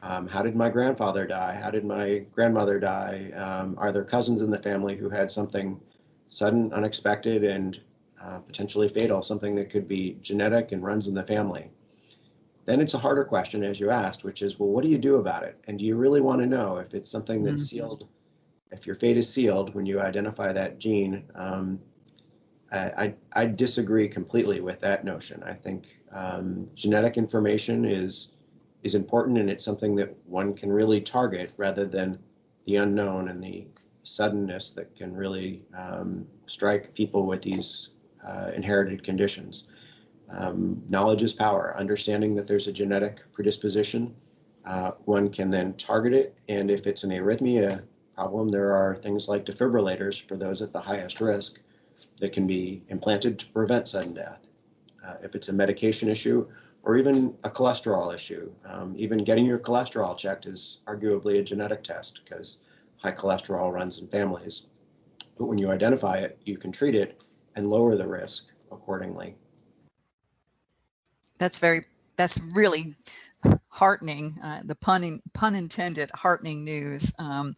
um, 0.00 0.28
how 0.28 0.40
did 0.42 0.54
my 0.54 0.70
grandfather 0.70 1.26
die? 1.26 1.58
How 1.60 1.72
did 1.72 1.84
my 1.84 2.24
grandmother 2.30 2.78
die? 2.78 3.32
Um, 3.34 3.74
are 3.76 3.90
there 3.90 4.04
cousins 4.04 4.40
in 4.40 4.50
the 4.50 4.58
family 4.58 4.96
who 4.96 5.08
had 5.08 5.28
something 5.32 5.80
sudden, 6.28 6.72
unexpected, 6.72 7.42
and 7.42 7.80
uh, 8.22 8.38
potentially 8.38 8.88
fatal, 8.88 9.20
something 9.20 9.56
that 9.56 9.68
could 9.68 9.88
be 9.88 10.16
genetic 10.22 10.70
and 10.70 10.84
runs 10.84 11.08
in 11.08 11.14
the 11.14 11.24
family? 11.24 11.70
Then 12.64 12.80
it's 12.80 12.94
a 12.94 12.98
harder 12.98 13.24
question, 13.24 13.64
as 13.64 13.80
you 13.80 13.90
asked, 13.90 14.22
which 14.22 14.42
is, 14.42 14.60
well, 14.60 14.68
what 14.68 14.84
do 14.84 14.90
you 14.90 14.98
do 14.98 15.16
about 15.16 15.42
it? 15.42 15.58
And 15.66 15.76
do 15.76 15.84
you 15.84 15.96
really 15.96 16.20
want 16.20 16.40
to 16.40 16.46
know 16.46 16.76
if 16.76 16.94
it's 16.94 17.10
something 17.10 17.42
that's 17.42 17.62
mm-hmm. 17.62 17.78
sealed, 17.78 18.08
if 18.70 18.86
your 18.86 18.94
fate 18.96 19.16
is 19.16 19.28
sealed 19.32 19.74
when 19.74 19.86
you 19.86 20.00
identify 20.00 20.52
that 20.52 20.78
gene? 20.78 21.24
Um, 21.34 21.80
I, 22.72 23.14
I, 23.32 23.46
disagree 23.46 24.08
completely 24.08 24.60
with 24.60 24.80
that 24.80 25.04
notion. 25.04 25.42
I 25.44 25.52
think 25.52 25.86
um, 26.12 26.68
genetic 26.74 27.16
information 27.16 27.84
is 27.84 28.32
is 28.82 28.94
important 28.94 29.38
and 29.38 29.50
it's 29.50 29.64
something 29.64 29.94
that 29.96 30.14
one 30.26 30.54
can 30.54 30.70
really 30.70 31.00
target 31.00 31.52
rather 31.56 31.86
than 31.86 32.18
the 32.66 32.76
unknown 32.76 33.28
and 33.28 33.42
the 33.42 33.66
suddenness 34.02 34.72
that 34.72 34.94
can 34.94 35.14
really 35.14 35.64
um, 35.76 36.26
strike 36.46 36.94
people 36.94 37.26
with 37.26 37.42
these 37.42 37.90
uh, 38.26 38.52
inherited 38.54 39.02
conditions. 39.02 39.64
Um, 40.28 40.82
knowledge 40.88 41.22
is 41.22 41.32
power. 41.32 41.74
Understanding 41.78 42.34
that 42.36 42.46
there's 42.46 42.68
a 42.68 42.72
genetic 42.72 43.20
predisposition, 43.32 44.14
uh, 44.64 44.92
one 45.04 45.30
can 45.30 45.50
then 45.50 45.74
target 45.74 46.12
it. 46.12 46.36
And 46.48 46.70
if 46.70 46.86
it's 46.86 47.04
an 47.04 47.10
arrhythmia 47.10 47.84
problem, 48.14 48.48
there 48.48 48.74
are 48.74 48.96
things 48.96 49.28
like 49.28 49.44
defibrillators 49.44 50.26
for 50.26 50.36
those 50.36 50.62
at 50.62 50.72
the 50.72 50.80
highest 50.80 51.20
risk 51.20 51.60
that 52.18 52.32
can 52.32 52.46
be 52.46 52.82
implanted 52.88 53.38
to 53.38 53.46
prevent 53.46 53.88
sudden 53.88 54.14
death. 54.14 54.46
Uh, 55.06 55.16
if 55.22 55.34
it's 55.34 55.48
a 55.48 55.52
medication 55.52 56.08
issue 56.08 56.46
or 56.82 56.96
even 56.96 57.34
a 57.44 57.50
cholesterol 57.50 58.14
issue, 58.14 58.50
um, 58.64 58.94
even 58.96 59.24
getting 59.24 59.44
your 59.44 59.58
cholesterol 59.58 60.16
checked 60.16 60.46
is 60.46 60.80
arguably 60.86 61.38
a 61.38 61.42
genetic 61.42 61.82
test 61.82 62.20
because 62.24 62.58
high 62.96 63.12
cholesterol 63.12 63.72
runs 63.72 63.98
in 63.98 64.08
families. 64.08 64.66
But 65.38 65.46
when 65.46 65.58
you 65.58 65.70
identify 65.70 66.18
it, 66.18 66.38
you 66.44 66.56
can 66.58 66.72
treat 66.72 66.94
it 66.94 67.22
and 67.54 67.68
lower 67.68 67.96
the 67.96 68.06
risk 68.06 68.46
accordingly. 68.72 69.34
That's 71.38 71.58
very, 71.58 71.84
that's 72.16 72.40
really 72.40 72.94
heartening, 73.68 74.38
uh, 74.42 74.60
the 74.64 74.74
pun, 74.74 75.04
in, 75.04 75.22
pun 75.34 75.54
intended, 75.54 76.10
heartening 76.14 76.64
news. 76.64 77.12
Um, 77.18 77.54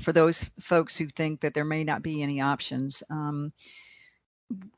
for 0.00 0.12
those 0.12 0.50
folks 0.60 0.96
who 0.96 1.06
think 1.06 1.40
that 1.40 1.54
there 1.54 1.64
may 1.64 1.84
not 1.84 2.02
be 2.02 2.22
any 2.22 2.40
options. 2.40 3.02
Um, 3.10 3.50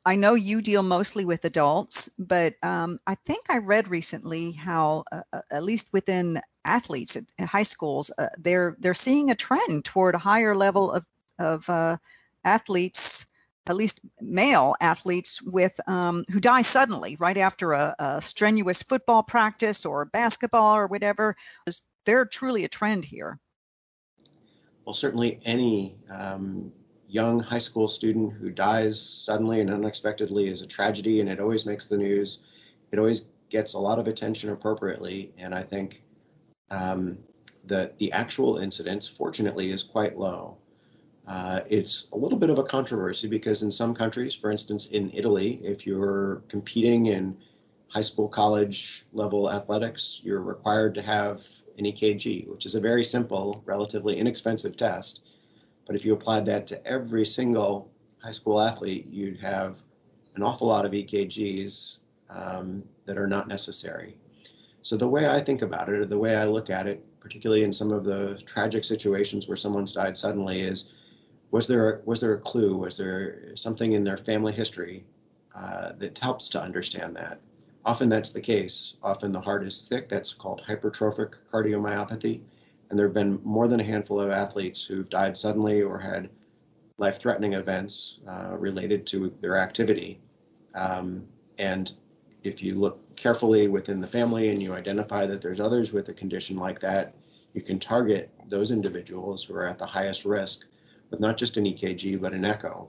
I 0.04 0.16
know 0.16 0.34
you 0.34 0.62
deal 0.62 0.82
mostly 0.82 1.24
with 1.24 1.44
adults, 1.44 2.10
but 2.18 2.54
um, 2.62 2.98
I 3.06 3.14
think 3.14 3.50
I 3.50 3.58
read 3.58 3.88
recently 3.88 4.52
how, 4.52 5.04
uh, 5.12 5.22
uh 5.32 5.42
at 5.50 5.62
least 5.62 5.92
within 5.92 6.40
athletes 6.64 7.16
at, 7.16 7.46
high 7.46 7.62
schools, 7.62 8.10
uh, 8.18 8.28
they're 8.38 8.76
they're 8.80 8.94
seeing 8.94 9.30
a 9.30 9.36
trend 9.36 9.84
toward 9.84 10.14
a 10.14 10.18
higher 10.18 10.56
level 10.56 10.90
of 10.90 11.06
of 11.38 11.68
uh, 11.70 11.96
athletes, 12.44 13.26
at 13.66 13.76
least 13.76 14.00
male 14.20 14.74
athletes, 14.80 15.40
with 15.40 15.78
um, 15.88 16.24
who 16.32 16.40
die 16.40 16.62
suddenly 16.62 17.16
right 17.20 17.38
after 17.38 17.72
a, 17.72 17.94
a 17.98 18.20
strenuous 18.20 18.82
football 18.82 19.22
practice 19.22 19.86
or 19.86 20.04
basketball 20.06 20.76
or 20.76 20.88
whatever. 20.88 21.36
There's, 21.64 21.82
They're 22.06 22.26
truly 22.26 22.64
a 22.64 22.68
trend 22.68 23.04
here 23.04 23.38
well, 24.90 24.94
certainly 24.96 25.38
any 25.44 25.94
um, 26.10 26.72
young 27.06 27.38
high 27.38 27.58
school 27.58 27.86
student 27.86 28.32
who 28.32 28.50
dies 28.50 29.00
suddenly 29.00 29.60
and 29.60 29.70
unexpectedly 29.70 30.48
is 30.48 30.62
a 30.62 30.66
tragedy, 30.66 31.20
and 31.20 31.28
it 31.28 31.38
always 31.38 31.64
makes 31.64 31.86
the 31.86 31.96
news. 31.96 32.40
It 32.90 32.98
always 32.98 33.26
gets 33.50 33.74
a 33.74 33.78
lot 33.78 34.00
of 34.00 34.08
attention 34.08 34.50
appropriately, 34.50 35.32
and 35.38 35.54
I 35.54 35.62
think 35.62 36.02
um, 36.72 37.18
the 37.66 37.92
the 37.98 38.10
actual 38.10 38.56
incidence, 38.56 39.06
fortunately, 39.06 39.70
is 39.70 39.84
quite 39.84 40.18
low. 40.18 40.56
Uh, 41.24 41.60
it's 41.70 42.08
a 42.12 42.16
little 42.18 42.36
bit 42.36 42.50
of 42.50 42.58
a 42.58 42.64
controversy 42.64 43.28
because 43.28 43.62
in 43.62 43.70
some 43.70 43.94
countries, 43.94 44.34
for 44.34 44.50
instance, 44.50 44.86
in 44.86 45.12
Italy, 45.14 45.60
if 45.62 45.86
you're 45.86 46.42
competing 46.48 47.06
in 47.06 47.36
high 47.86 48.00
school, 48.00 48.26
college 48.26 49.04
level 49.12 49.52
athletics, 49.52 50.20
you're 50.24 50.42
required 50.42 50.96
to 50.96 51.02
have 51.02 51.46
an 51.80 51.86
EKG, 51.86 52.46
which 52.48 52.66
is 52.66 52.74
a 52.74 52.80
very 52.80 53.02
simple, 53.02 53.62
relatively 53.64 54.16
inexpensive 54.16 54.76
test. 54.76 55.22
But 55.86 55.96
if 55.96 56.04
you 56.04 56.12
applied 56.12 56.46
that 56.46 56.66
to 56.68 56.86
every 56.86 57.24
single 57.24 57.90
high 58.22 58.32
school 58.32 58.60
athlete, 58.60 59.06
you'd 59.10 59.40
have 59.40 59.82
an 60.36 60.42
awful 60.42 60.68
lot 60.68 60.86
of 60.86 60.92
EKGs 60.92 61.98
um, 62.28 62.84
that 63.06 63.18
are 63.18 63.26
not 63.26 63.48
necessary. 63.48 64.16
So 64.82 64.96
the 64.96 65.08
way 65.08 65.28
I 65.28 65.40
think 65.40 65.62
about 65.62 65.88
it, 65.88 65.94
or 65.94 66.04
the 66.04 66.18
way 66.18 66.36
I 66.36 66.44
look 66.44 66.70
at 66.70 66.86
it, 66.86 67.04
particularly 67.18 67.64
in 67.64 67.72
some 67.72 67.92
of 67.92 68.04
the 68.04 68.40
tragic 68.46 68.84
situations 68.84 69.48
where 69.48 69.56
someone's 69.56 69.92
died 69.92 70.16
suddenly, 70.16 70.60
is 70.60 70.92
was 71.50 71.66
there 71.66 72.02
was 72.04 72.20
there 72.20 72.34
a 72.34 72.40
clue? 72.40 72.76
Was 72.76 72.96
there 72.96 73.56
something 73.56 73.92
in 73.92 74.04
their 74.04 74.16
family 74.16 74.52
history 74.52 75.04
uh, 75.54 75.92
that 75.98 76.18
helps 76.18 76.48
to 76.50 76.62
understand 76.62 77.16
that? 77.16 77.40
Often 77.84 78.10
that's 78.10 78.30
the 78.30 78.40
case. 78.40 78.96
Often 79.02 79.32
the 79.32 79.40
heart 79.40 79.62
is 79.66 79.86
thick. 79.88 80.08
That's 80.08 80.34
called 80.34 80.62
hypertrophic 80.66 81.34
cardiomyopathy. 81.50 82.40
And 82.90 82.98
there 82.98 83.06
have 83.06 83.14
been 83.14 83.40
more 83.44 83.68
than 83.68 83.80
a 83.80 83.84
handful 83.84 84.20
of 84.20 84.30
athletes 84.30 84.84
who've 84.84 85.08
died 85.08 85.36
suddenly 85.36 85.82
or 85.82 85.98
had 85.98 86.28
life 86.98 87.18
threatening 87.18 87.54
events 87.54 88.20
uh, 88.28 88.56
related 88.58 89.06
to 89.06 89.32
their 89.40 89.56
activity. 89.56 90.20
Um, 90.74 91.26
and 91.58 91.92
if 92.42 92.62
you 92.62 92.74
look 92.74 93.16
carefully 93.16 93.68
within 93.68 94.00
the 94.00 94.06
family 94.06 94.50
and 94.50 94.62
you 94.62 94.74
identify 94.74 95.26
that 95.26 95.40
there's 95.40 95.60
others 95.60 95.92
with 95.92 96.08
a 96.08 96.14
condition 96.14 96.56
like 96.56 96.80
that, 96.80 97.14
you 97.54 97.62
can 97.62 97.78
target 97.78 98.30
those 98.48 98.70
individuals 98.70 99.44
who 99.44 99.54
are 99.54 99.66
at 99.66 99.78
the 99.78 99.86
highest 99.86 100.24
risk 100.24 100.66
with 101.10 101.20
not 101.20 101.36
just 101.36 101.56
an 101.56 101.64
EKG, 101.64 102.20
but 102.20 102.32
an 102.32 102.44
echo. 102.44 102.88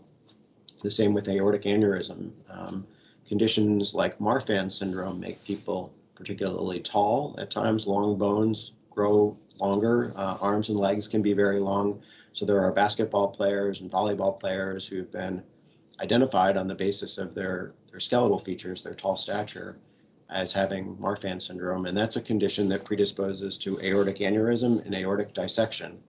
The 0.84 0.91
same 0.91 1.13
with 1.13 1.27
aortic 1.27 1.63
aneurysm. 1.63 2.32
Um, 2.49 2.86
Conditions 3.32 3.96
like 3.96 4.20
Marfan 4.20 4.70
syndrome 4.70 5.17
make 5.17 5.41
people 5.46 5.94
particularly 6.15 6.82
tall. 6.82 7.34
At 7.38 7.50
times, 7.50 7.88
long 7.88 8.17
bones 8.17 8.74
grow 8.89 9.38
longer. 9.58 10.12
Uh, 10.17 10.38
arms 10.41 10.67
and 10.67 10.78
legs 10.78 11.08
can 11.08 11.22
be 11.22 11.32
very 11.32 11.62
long. 11.62 12.02
So 12.34 12.46
there 12.46 12.60
are 12.60 12.74
basketball 12.74 13.30
players 13.30 13.80
and 13.80 13.89
volleyball 13.89 14.38
players 14.38 14.86
who've 14.86 15.10
been 15.10 15.41
identified 16.02 16.58
on 16.58 16.67
the 16.67 16.76
basis 16.76 17.17
of 17.17 17.34
their, 17.34 17.72
their 17.89 18.02
skeletal 18.02 18.38
features, 18.38 18.84
their 18.84 18.96
tall 18.96 19.15
stature, 19.15 19.78
as 20.30 20.52
having 20.52 20.98
Marfan 20.98 21.41
syndrome. 21.41 21.86
And 21.86 21.98
that's 21.98 22.17
a 22.17 22.22
condition 22.22 22.67
that 22.67 22.84
predisposes 22.84 23.58
to 23.60 23.80
aortic 23.80 24.17
aneurysm 24.17 24.86
and 24.86 24.94
aortic 24.94 25.32
dissection. 25.34 26.04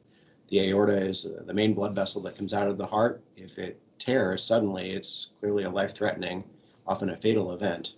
The 0.49 0.71
aorta 0.71 0.97
is 0.97 1.25
the 1.47 1.55
main 1.55 1.73
blood 1.75 1.95
vessel 1.95 2.21
that 2.23 2.35
comes 2.35 2.53
out 2.53 2.67
of 2.67 2.79
the 2.79 2.87
heart. 2.87 3.23
If 3.37 3.61
it 3.61 3.81
tears 4.01 4.43
suddenly, 4.43 4.91
it's 4.91 5.29
clearly 5.39 5.63
a 5.63 5.71
life 5.71 5.95
threatening 5.95 6.43
often 6.87 7.11
a 7.11 7.17
fatal 7.17 7.53
event. 7.53 7.95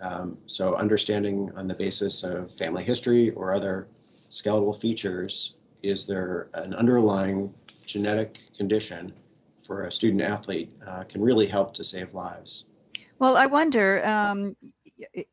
Um, 0.00 0.38
so 0.46 0.74
understanding 0.76 1.50
on 1.56 1.66
the 1.66 1.74
basis 1.74 2.22
of 2.22 2.52
family 2.52 2.84
history 2.84 3.30
or 3.30 3.52
other 3.52 3.88
skeletal 4.28 4.74
features, 4.74 5.54
is 5.82 6.06
there 6.06 6.48
an 6.54 6.74
underlying 6.74 7.52
genetic 7.86 8.38
condition 8.56 9.12
for 9.68 9.84
a 9.84 9.92
student 9.92 10.22
athlete 10.22 10.70
uh, 10.86 11.04
can 11.04 11.20
really 11.20 11.46
help 11.46 11.74
to 11.74 11.84
save 11.84 12.14
lives. 12.14 12.64
Well, 13.18 13.36
I 13.36 13.46
wonder, 13.46 14.04
um, 14.06 14.56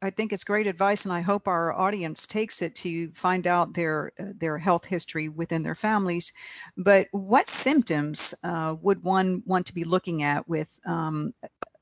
I 0.02 0.10
think 0.10 0.34
it's 0.34 0.43
great 0.43 0.67
advice, 0.67 1.06
and 1.06 1.13
I 1.13 1.21
hope 1.21 1.48
our 1.48 1.74
audience 1.74 2.28
takes 2.28 2.62
it 2.62 2.76
to 2.76 3.12
find 3.13 3.48
out 3.48 3.74
their 3.74 4.12
uh, 4.19 4.26
their 4.38 4.58
health 4.58 4.86
history 4.86 5.30
within 5.30 5.63
their 5.63 5.74
families. 5.74 6.34
But 6.78 7.08
what 7.12 7.48
symptoms 7.48 8.34
uh, 8.43 8.76
would 8.82 9.04
one 9.04 9.41
want 9.45 9.67
to 9.67 9.74
be 9.74 9.84
looking 9.84 10.21
at 10.24 10.48
with 10.48 10.78
um, 10.86 11.34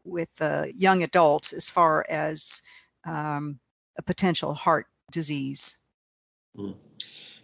with 0.03 0.29
uh, 0.41 0.65
young 0.73 1.03
adults 1.03 1.53
as 1.53 1.69
far 1.69 2.05
as 2.09 2.61
um, 3.05 3.59
a 3.97 4.01
potential 4.01 4.53
heart 4.53 4.87
disease? 5.11 5.77
Mm. 6.57 6.75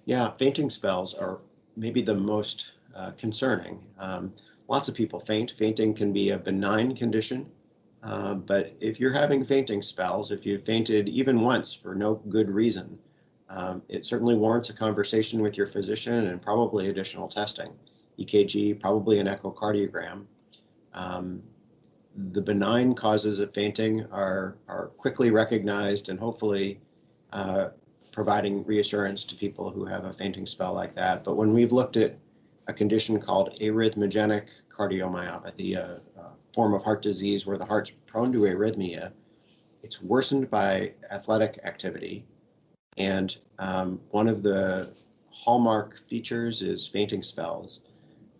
Yeah, 0.06 0.32
fainting 0.32 0.69
spells 0.69 1.13
are 1.13 1.39
maybe 1.76 2.02
the 2.02 2.15
most 2.15 2.74
uh, 2.95 3.12
concerning. 3.12 3.84
Um, 3.98 4.34
lots 4.67 4.89
of 4.89 4.95
people 4.95 5.19
faint. 5.19 5.52
Fainting 5.52 5.93
can 5.93 6.12
be 6.12 6.32
a 6.32 6.38
benign 6.38 6.95
condition, 6.95 7.50
uh, 8.04 8.36
but 8.36 8.74
if 8.80 9.00
you're 9.00 9.13
having 9.13 9.43
fainting 9.43 9.82
spells, 9.82 10.32
if 10.32 10.45
you've 10.45 10.63
fainted 10.63 11.10
even 11.10 11.41
once 11.41 11.74
for 11.74 11.95
no 11.95 12.15
good 12.15 12.50
reason, 12.50 12.98
um, 13.50 13.82
it 13.89 14.06
certainly 14.06 14.36
warrants 14.36 14.69
a 14.69 14.74
conversation 14.74 15.41
with 15.41 15.58
your 15.58 15.67
physician 15.67 16.28
and 16.28 16.41
probably 16.41 16.89
additional 16.89 17.28
testing. 17.28 17.72
EKG, 18.19 18.80
probably 18.80 19.19
an 19.19 19.28
echocardiogram. 19.28 20.26
Um, 20.93 21.41
the 22.32 22.42
benign 22.42 22.94
causes 22.94 23.40
of 23.40 23.54
fainting 23.54 24.06
are, 24.12 24.58
are 24.68 24.88
quickly 24.98 25.32
recognized 25.32 26.10
and 26.10 26.20
hopefully 26.20 26.80
uh, 27.32 27.70
providing 28.12 28.66
reassurance 28.66 29.24
to 29.24 29.36
people 29.36 29.70
who 29.70 29.86
have 29.86 30.06
a 30.06 30.14
fainting 30.14 30.46
spell 30.46 30.74
like 30.74 30.94
that. 30.96 31.24
But 31.24 31.38
when 31.38 31.54
we've 31.54 31.72
looked 31.72 31.98
at 31.98 32.18
a 32.68 32.74
condition 32.74 33.20
called 33.20 33.58
arrhythmogenic 33.62 34.48
cardiomyopathy, 34.70 35.76
a, 35.76 36.02
a 36.20 36.26
form 36.54 36.74
of 36.74 36.84
heart 36.84 37.02
disease 37.02 37.46
where 37.46 37.58
the 37.58 37.66
heart's 37.66 37.92
prone 38.06 38.32
to 38.34 38.40
arrhythmia, 38.40 39.14
it's 39.82 40.02
worsened 40.02 40.50
by 40.50 40.94
athletic 41.12 41.60
activity. 41.64 42.26
And 42.98 43.36
um, 43.60 44.02
one 44.10 44.28
of 44.28 44.44
the 44.44 44.92
hallmark 45.32 45.98
features 45.98 46.62
is 46.62 46.86
fainting 46.86 47.24
spells. 47.24 47.82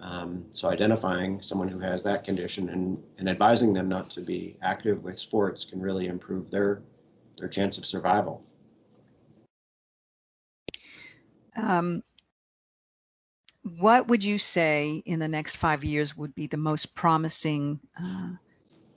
Um, 0.02 0.46
so 0.52 0.70
identifying 0.70 1.42
someone 1.42 1.68
who 1.68 1.80
has 1.80 2.04
that 2.04 2.24
condition 2.24 2.70
and, 2.70 3.04
and 3.18 3.30
advising 3.30 3.74
them 3.74 3.90
not 3.90 4.10
to 4.12 4.22
be 4.22 4.56
active 4.62 5.04
with 5.04 5.20
sports 5.20 5.66
can 5.66 5.82
really 5.82 6.08
improve 6.08 6.50
their 6.50 6.82
their 7.38 7.50
chance 7.50 7.78
of 7.78 7.86
survival. 7.86 8.44
Um, 11.56 12.04
what 13.64 14.08
would 14.08 14.24
you 14.24 14.38
say 14.38 15.02
in 15.06 15.20
the 15.20 15.28
next 15.28 15.58
five 15.58 15.84
years 15.84 16.16
would 16.18 16.36
be 16.36 16.48
the 16.48 16.58
most 16.58 16.96
promising 16.96 17.80
uh, 18.02 18.32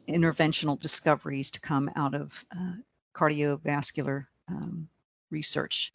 interventional 0.09 0.79
discoveries 0.79 1.53
to 1.53 1.61
come 1.61 1.91
out 1.97 2.15
of 2.15 2.45
uh, 2.57 2.75
cardiovascular 3.15 4.27
um, 4.49 4.89
research? 5.31 5.93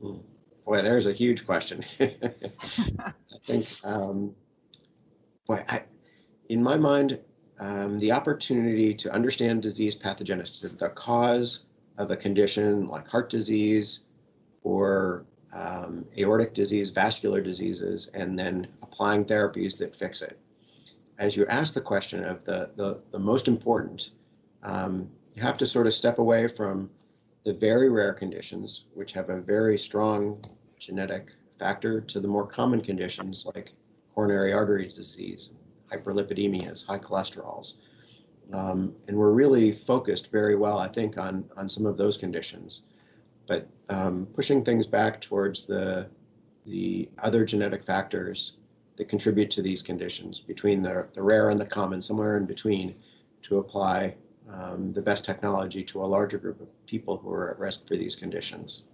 Hmm. 0.00 0.18
Boy, 0.64 0.82
there's 0.82 1.06
a 1.06 1.12
huge 1.12 1.44
question. 1.44 1.84
I 2.00 2.10
think, 3.42 3.66
um, 3.84 4.34
boy, 5.46 5.64
I, 5.68 5.82
in 6.48 6.62
my 6.62 6.76
mind, 6.76 7.18
um, 7.58 7.98
the 7.98 8.12
opportunity 8.12 8.94
to 8.94 9.12
understand 9.12 9.62
disease 9.62 9.96
pathogenesis, 9.96 10.78
the 10.78 10.88
cause 10.90 11.64
of 11.98 12.10
a 12.10 12.16
condition 12.16 12.86
like 12.86 13.06
heart 13.08 13.28
disease 13.30 14.00
or 14.62 15.26
um, 15.52 16.04
aortic 16.18 16.54
disease, 16.54 16.90
vascular 16.90 17.40
diseases, 17.40 18.08
and 18.14 18.38
then 18.38 18.68
applying 18.82 19.24
therapies 19.24 19.76
that 19.78 19.94
fix 19.94 20.22
it. 20.22 20.38
As 21.18 21.36
you 21.36 21.46
ask 21.46 21.74
the 21.74 21.80
question 21.80 22.24
of 22.24 22.44
the, 22.44 22.70
the, 22.76 23.02
the 23.10 23.18
most 23.18 23.48
important, 23.48 24.10
um, 24.62 25.10
you 25.34 25.42
have 25.42 25.58
to 25.58 25.66
sort 25.66 25.86
of 25.86 25.94
step 25.94 26.18
away 26.18 26.48
from 26.48 26.90
the 27.44 27.52
very 27.52 27.88
rare 27.88 28.12
conditions, 28.12 28.86
which 28.94 29.12
have 29.12 29.30
a 29.30 29.40
very 29.40 29.76
strong 29.76 30.40
genetic 30.78 31.32
factor, 31.58 32.00
to 32.00 32.20
the 32.20 32.28
more 32.28 32.46
common 32.46 32.80
conditions 32.80 33.46
like 33.54 33.72
coronary 34.14 34.52
artery 34.52 34.86
disease, 34.86 35.52
hyperlipidemias, 35.90 36.86
high 36.86 36.98
cholesterols. 36.98 37.74
Um, 38.52 38.94
and 39.08 39.16
we're 39.16 39.32
really 39.32 39.72
focused 39.72 40.30
very 40.30 40.56
well, 40.56 40.78
I 40.78 40.88
think, 40.88 41.18
on, 41.18 41.44
on 41.56 41.68
some 41.68 41.86
of 41.86 41.96
those 41.96 42.18
conditions. 42.18 42.82
But 43.46 43.66
um, 43.88 44.26
pushing 44.34 44.64
things 44.64 44.86
back 44.86 45.20
towards 45.20 45.64
the, 45.64 46.08
the 46.66 47.08
other 47.18 47.44
genetic 47.44 47.82
factors 47.82 48.54
that 48.96 49.08
contribute 49.08 49.50
to 49.52 49.62
these 49.62 49.82
conditions, 49.82 50.40
between 50.40 50.82
the, 50.82 51.08
the 51.14 51.22
rare 51.22 51.50
and 51.50 51.58
the 51.58 51.66
common, 51.66 52.02
somewhere 52.02 52.36
in 52.36 52.44
between, 52.44 52.94
to 53.42 53.58
apply 53.58 54.14
um, 54.50 54.92
the 54.92 55.02
best 55.02 55.24
technology 55.24 55.84
to 55.84 56.02
a 56.02 56.06
larger 56.06 56.38
group 56.38 56.60
of 56.60 56.68
people 56.86 57.16
who 57.16 57.30
are 57.30 57.50
at 57.50 57.58
risk 57.58 57.86
for 57.86 57.96
these 57.96 58.16
conditions. 58.16 58.84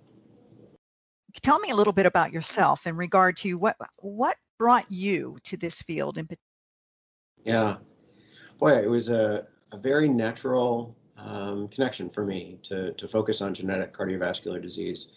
Tell 1.43 1.59
me 1.59 1.71
a 1.71 1.77
little 1.77 1.93
bit 1.93 2.07
about 2.07 2.33
yourself 2.33 2.87
in 2.87 2.97
regard 2.97 3.37
to 3.39 3.55
what 3.55 3.77
what 3.99 4.37
brought 4.59 4.91
you 4.91 5.39
to 5.45 5.57
this 5.57 5.83
field 5.83 6.19
in 6.19 6.27
particular. 6.27 6.45
Yeah, 7.45 7.77
boy, 8.59 8.73
it 8.73 8.91
was 8.91 9.09
a, 9.09 9.47
a 9.73 9.79
very 9.79 10.09
natural 10.09 10.97
um, 11.17 11.69
connection 11.69 12.11
for 12.11 12.25
me 12.25 12.59
to, 12.63 12.93
to 12.93 13.09
focus 13.09 13.41
on 13.41 13.55
genetic 13.55 13.97
cardiovascular 13.97 14.61
disease. 14.61 15.13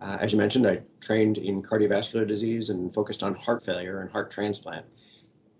Uh, 0.00 0.16
as 0.20 0.32
you 0.32 0.38
mentioned, 0.38 0.66
I 0.66 0.80
trained 1.00 1.38
in 1.38 1.62
cardiovascular 1.62 2.26
disease 2.26 2.70
and 2.70 2.92
focused 2.92 3.22
on 3.22 3.34
heart 3.34 3.64
failure 3.64 4.00
and 4.00 4.10
heart 4.10 4.30
transplant. 4.30 4.86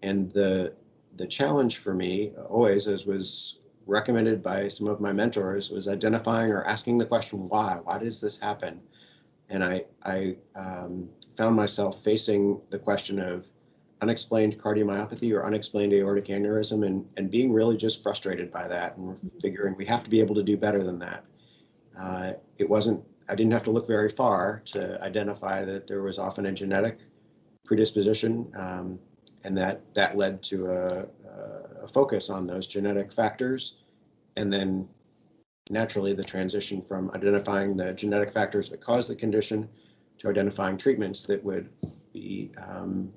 And 0.02 0.30
the 0.32 0.74
the 1.16 1.26
challenge 1.26 1.78
for 1.78 1.92
me 1.92 2.32
always, 2.48 2.86
as 2.86 3.04
was 3.04 3.58
recommended 3.88 4.42
by 4.42 4.68
some 4.68 4.86
of 4.86 5.00
my 5.00 5.12
mentors 5.12 5.70
was 5.70 5.88
identifying 5.88 6.52
or 6.52 6.62
asking 6.64 6.98
the 6.98 7.06
question 7.06 7.48
why? 7.48 7.78
Why 7.82 7.98
does 7.98 8.20
this 8.20 8.38
happen? 8.38 8.80
And 9.48 9.64
i 9.64 9.84
i 10.04 10.36
um, 10.54 11.08
found 11.36 11.56
myself 11.56 12.04
facing 12.04 12.60
the 12.70 12.78
question 12.78 13.18
of 13.18 13.48
unexplained 14.02 14.58
cardiomyopathy 14.58 15.32
or 15.32 15.44
unexplained 15.44 15.92
aortic 15.92 16.26
aneurysm 16.26 16.86
and, 16.86 17.04
and 17.16 17.30
being 17.30 17.52
really 17.52 17.76
just 17.76 18.02
frustrated 18.02 18.52
by 18.52 18.68
that 18.68 18.96
and 18.96 19.18
figuring 19.40 19.74
we 19.76 19.86
have 19.86 20.04
to 20.04 20.10
be 20.10 20.20
able 20.20 20.34
to 20.34 20.42
do 20.42 20.56
better 20.56 20.84
than 20.84 20.98
that. 20.98 21.24
Uh, 21.98 22.32
it 22.58 22.68
wasn't 22.68 23.02
i 23.28 23.34
didn't 23.34 23.52
have 23.52 23.64
to 23.64 23.70
look 23.70 23.86
very 23.86 24.08
far 24.08 24.62
to 24.66 25.02
identify 25.02 25.64
that 25.64 25.86
there 25.86 26.02
was 26.02 26.18
often 26.18 26.46
a 26.46 26.52
genetic 26.52 26.98
predisposition 27.64 28.50
um, 28.56 28.98
and 29.44 29.56
that 29.56 29.82
that 29.94 30.16
led 30.16 30.42
to 30.44 30.70
a, 30.70 31.06
a, 31.82 31.88
focus 31.88 32.28
on 32.30 32.46
those 32.46 32.66
genetic 32.66 33.12
factors, 33.12 33.76
and 34.36 34.52
then 34.52 34.88
naturally 35.70 36.14
the 36.14 36.24
transition 36.24 36.80
from 36.80 37.10
identifying 37.12 37.76
the 37.76 37.92
genetic 37.92 38.30
factors 38.30 38.70
that 38.70 38.80
cause 38.80 39.06
the 39.06 39.16
condition 39.16 39.68
to 40.18 40.28
identifying 40.28 40.76
treatments 40.76 41.22
that 41.22 41.42
would 41.44 41.68
be 42.12 42.50
um, 42.58 43.12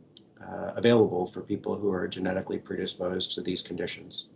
uh, 0.45 0.73
available 0.75 1.25
for 1.25 1.41
people 1.41 1.75
who 1.75 1.91
are 1.91 2.07
genetically 2.07 2.57
predisposed 2.57 3.31
to 3.31 3.41
these 3.41 3.61
conditions. 3.61 4.27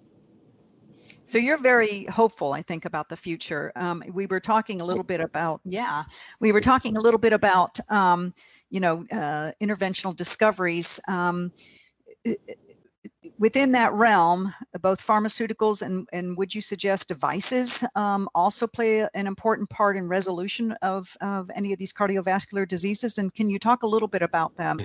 So 1.28 1.38
you're 1.38 1.58
very 1.58 2.06
hopeful, 2.06 2.54
I 2.54 2.62
think, 2.62 2.86
about 2.86 3.10
the 3.10 3.18
future. 3.18 3.72
Um, 3.76 4.04
we 4.12 4.28
were 4.28 4.40
talking 4.40 4.82
a 4.82 4.86
little 4.86 5.04
bit 5.04 5.22
about, 5.22 5.62
yeah, 5.66 6.04
we 6.40 6.52
were 6.52 6.62
talking 6.62 6.98
a 6.98 7.02
little 7.02 7.20
bit 7.20 7.34
about, 7.34 7.80
um, 7.90 8.34
you 8.70 8.80
know, 8.80 9.06
uh, 9.12 9.52
interventional 9.62 10.16
discoveries. 10.16 11.00
Um, 11.08 11.52
within 13.38 13.72
that 13.74 13.94
realm, 13.94 14.54
both 14.82 15.06
pharmaceuticals 15.06 15.82
and, 15.82 16.08
and 16.14 16.38
would 16.38 16.54
you 16.54 16.62
suggest 16.62 17.08
devices 17.08 17.84
um, 17.96 18.30
also 18.36 18.68
play 18.68 19.08
an 19.14 19.28
important 19.28 19.70
part 19.70 19.98
in 19.98 20.08
resolution 20.08 20.72
of, 20.82 21.16
of 21.22 21.50
any 21.56 21.74
of 21.74 21.80
these 21.80 21.94
cardiovascular 21.94 22.68
diseases? 22.68 23.18
And 23.18 23.34
can 23.34 23.50
you 23.50 23.60
talk 23.60 23.84
a 23.84 23.88
little 23.88 24.08
bit 24.08 24.22
about 24.22 24.56
them? 24.56 24.80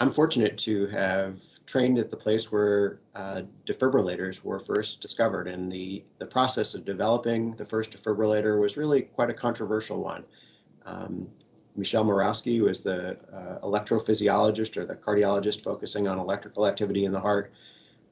I'm 0.00 0.12
fortunate 0.12 0.58
to 0.58 0.86
have 0.88 1.40
trained 1.66 1.98
at 1.98 2.10
the 2.10 2.16
place 2.16 2.50
where 2.50 2.98
uh, 3.14 3.42
defibrillators 3.64 4.42
were 4.42 4.58
first 4.58 5.00
discovered, 5.00 5.46
and 5.46 5.70
the, 5.70 6.04
the 6.18 6.26
process 6.26 6.74
of 6.74 6.84
developing 6.84 7.52
the 7.52 7.64
first 7.64 7.92
defibrillator 7.92 8.60
was 8.60 8.76
really 8.76 9.02
quite 9.02 9.30
a 9.30 9.34
controversial 9.34 10.02
one. 10.02 10.24
Um, 10.84 11.28
Michel 11.76 12.04
Mirowski, 12.04 12.68
is 12.68 12.80
the 12.80 13.16
uh, 13.32 13.58
electrophysiologist 13.66 14.76
or 14.76 14.84
the 14.84 14.94
cardiologist 14.96 15.62
focusing 15.62 16.06
on 16.06 16.18
electrical 16.18 16.66
activity 16.66 17.04
in 17.04 17.12
the 17.12 17.20
heart, 17.20 17.52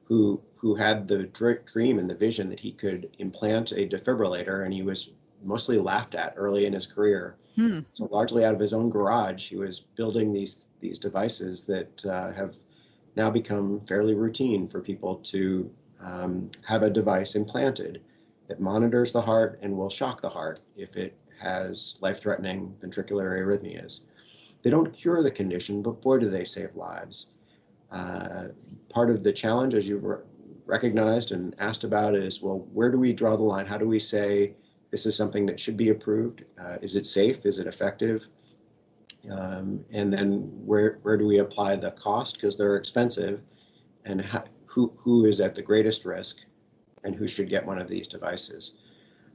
who 0.05 0.41
who 0.57 0.75
had 0.75 1.09
the 1.09 1.25
dream 1.73 1.99
and 1.99 2.09
the 2.09 2.15
vision 2.15 2.49
that 2.49 2.61
he 2.61 2.73
could 2.73 3.11
implant 3.19 3.73
a 3.73 3.89
defibrillator, 3.89 4.65
and 4.65 4.73
he 4.73 4.83
was 4.83 5.11
mostly 5.45 5.79
laughed 5.79 6.15
at 6.15 6.35
early 6.37 6.67
in 6.67 6.73
his 6.73 6.87
career. 6.87 7.37
Hmm. 7.57 7.81
So 7.93 8.09
largely 8.11 8.45
out 8.45 8.55
of 8.55 8.61
his 8.61 8.73
own 8.73 8.91
garage, 8.91 9.49
he 9.49 9.57
was 9.57 9.81
building 9.81 10.33
these 10.33 10.67
these 10.81 10.99
devices 10.99 11.65
that 11.65 12.05
uh, 12.07 12.33
have 12.33 12.57
now 13.15 13.31
become 13.31 13.81
fairly 13.81 14.15
routine 14.15 14.67
for 14.67 14.81
people 14.81 15.17
to 15.17 15.71
um, 16.01 16.51
have 16.65 16.83
a 16.83 16.91
device 16.91 17.35
implanted 17.37 18.03
that 18.49 18.61
monitors 18.61 19.13
the 19.13 19.21
heart 19.21 19.59
and 19.63 19.77
will 19.77 19.89
shock 19.89 20.21
the 20.21 20.29
heart 20.29 20.61
if 20.77 20.97
it 20.97 21.17
has 21.39 21.99
life-threatening 22.01 22.75
ventricular 22.81 23.31
arrhythmias. 23.41 24.01
They 24.63 24.71
don't 24.71 24.93
cure 24.93 25.23
the 25.23 25.31
condition, 25.31 25.83
but 25.83 26.01
boy, 26.01 26.19
do 26.19 26.29
they 26.29 26.45
save 26.45 26.75
lives. 26.75 27.29
Uh, 27.91 28.49
part 28.89 29.11
of 29.11 29.23
the 29.23 29.33
challenge, 29.33 29.75
as 29.75 29.89
you've 29.89 30.05
re- 30.05 30.19
recognized 30.67 31.33
and 31.33 31.55
asked 31.59 31.85
about, 31.85 32.15
is 32.15 32.43
well, 32.43 32.67
where 32.73 32.91
do 32.91 32.99
we 32.99 33.13
draw 33.13 33.37
the 33.37 33.43
line? 33.43 33.67
How 33.67 33.79
do 33.79 33.87
we 33.87 33.99
say 33.99 34.55
this 34.93 35.07
is 35.07 35.17
something 35.17 35.47
that 35.47 35.59
should 35.59 35.77
be 35.77 35.89
approved? 35.89 36.45
Uh, 36.61 36.77
is 36.81 36.95
it 36.95 37.07
safe? 37.07 37.45
Is 37.45 37.59
it 37.59 37.67
effective? 37.67 38.29
Um, 39.29 39.85
and 39.91 40.13
then 40.13 40.43
where 40.65 40.99
where 41.03 41.17
do 41.17 41.27
we 41.27 41.39
apply 41.39 41.77
the 41.77 41.91
cost 41.93 42.37
because 42.37 42.57
they're 42.57 42.77
expensive, 42.77 43.41
and 44.05 44.21
how, 44.21 44.45
who 44.67 44.93
who 44.99 45.25
is 45.25 45.41
at 45.41 45.55
the 45.55 45.63
greatest 45.63 46.05
risk, 46.05 46.39
and 47.03 47.15
who 47.15 47.27
should 47.27 47.49
get 47.49 47.67
one 47.67 47.81
of 47.81 47.89
these 47.89 48.07
devices? 48.07 48.77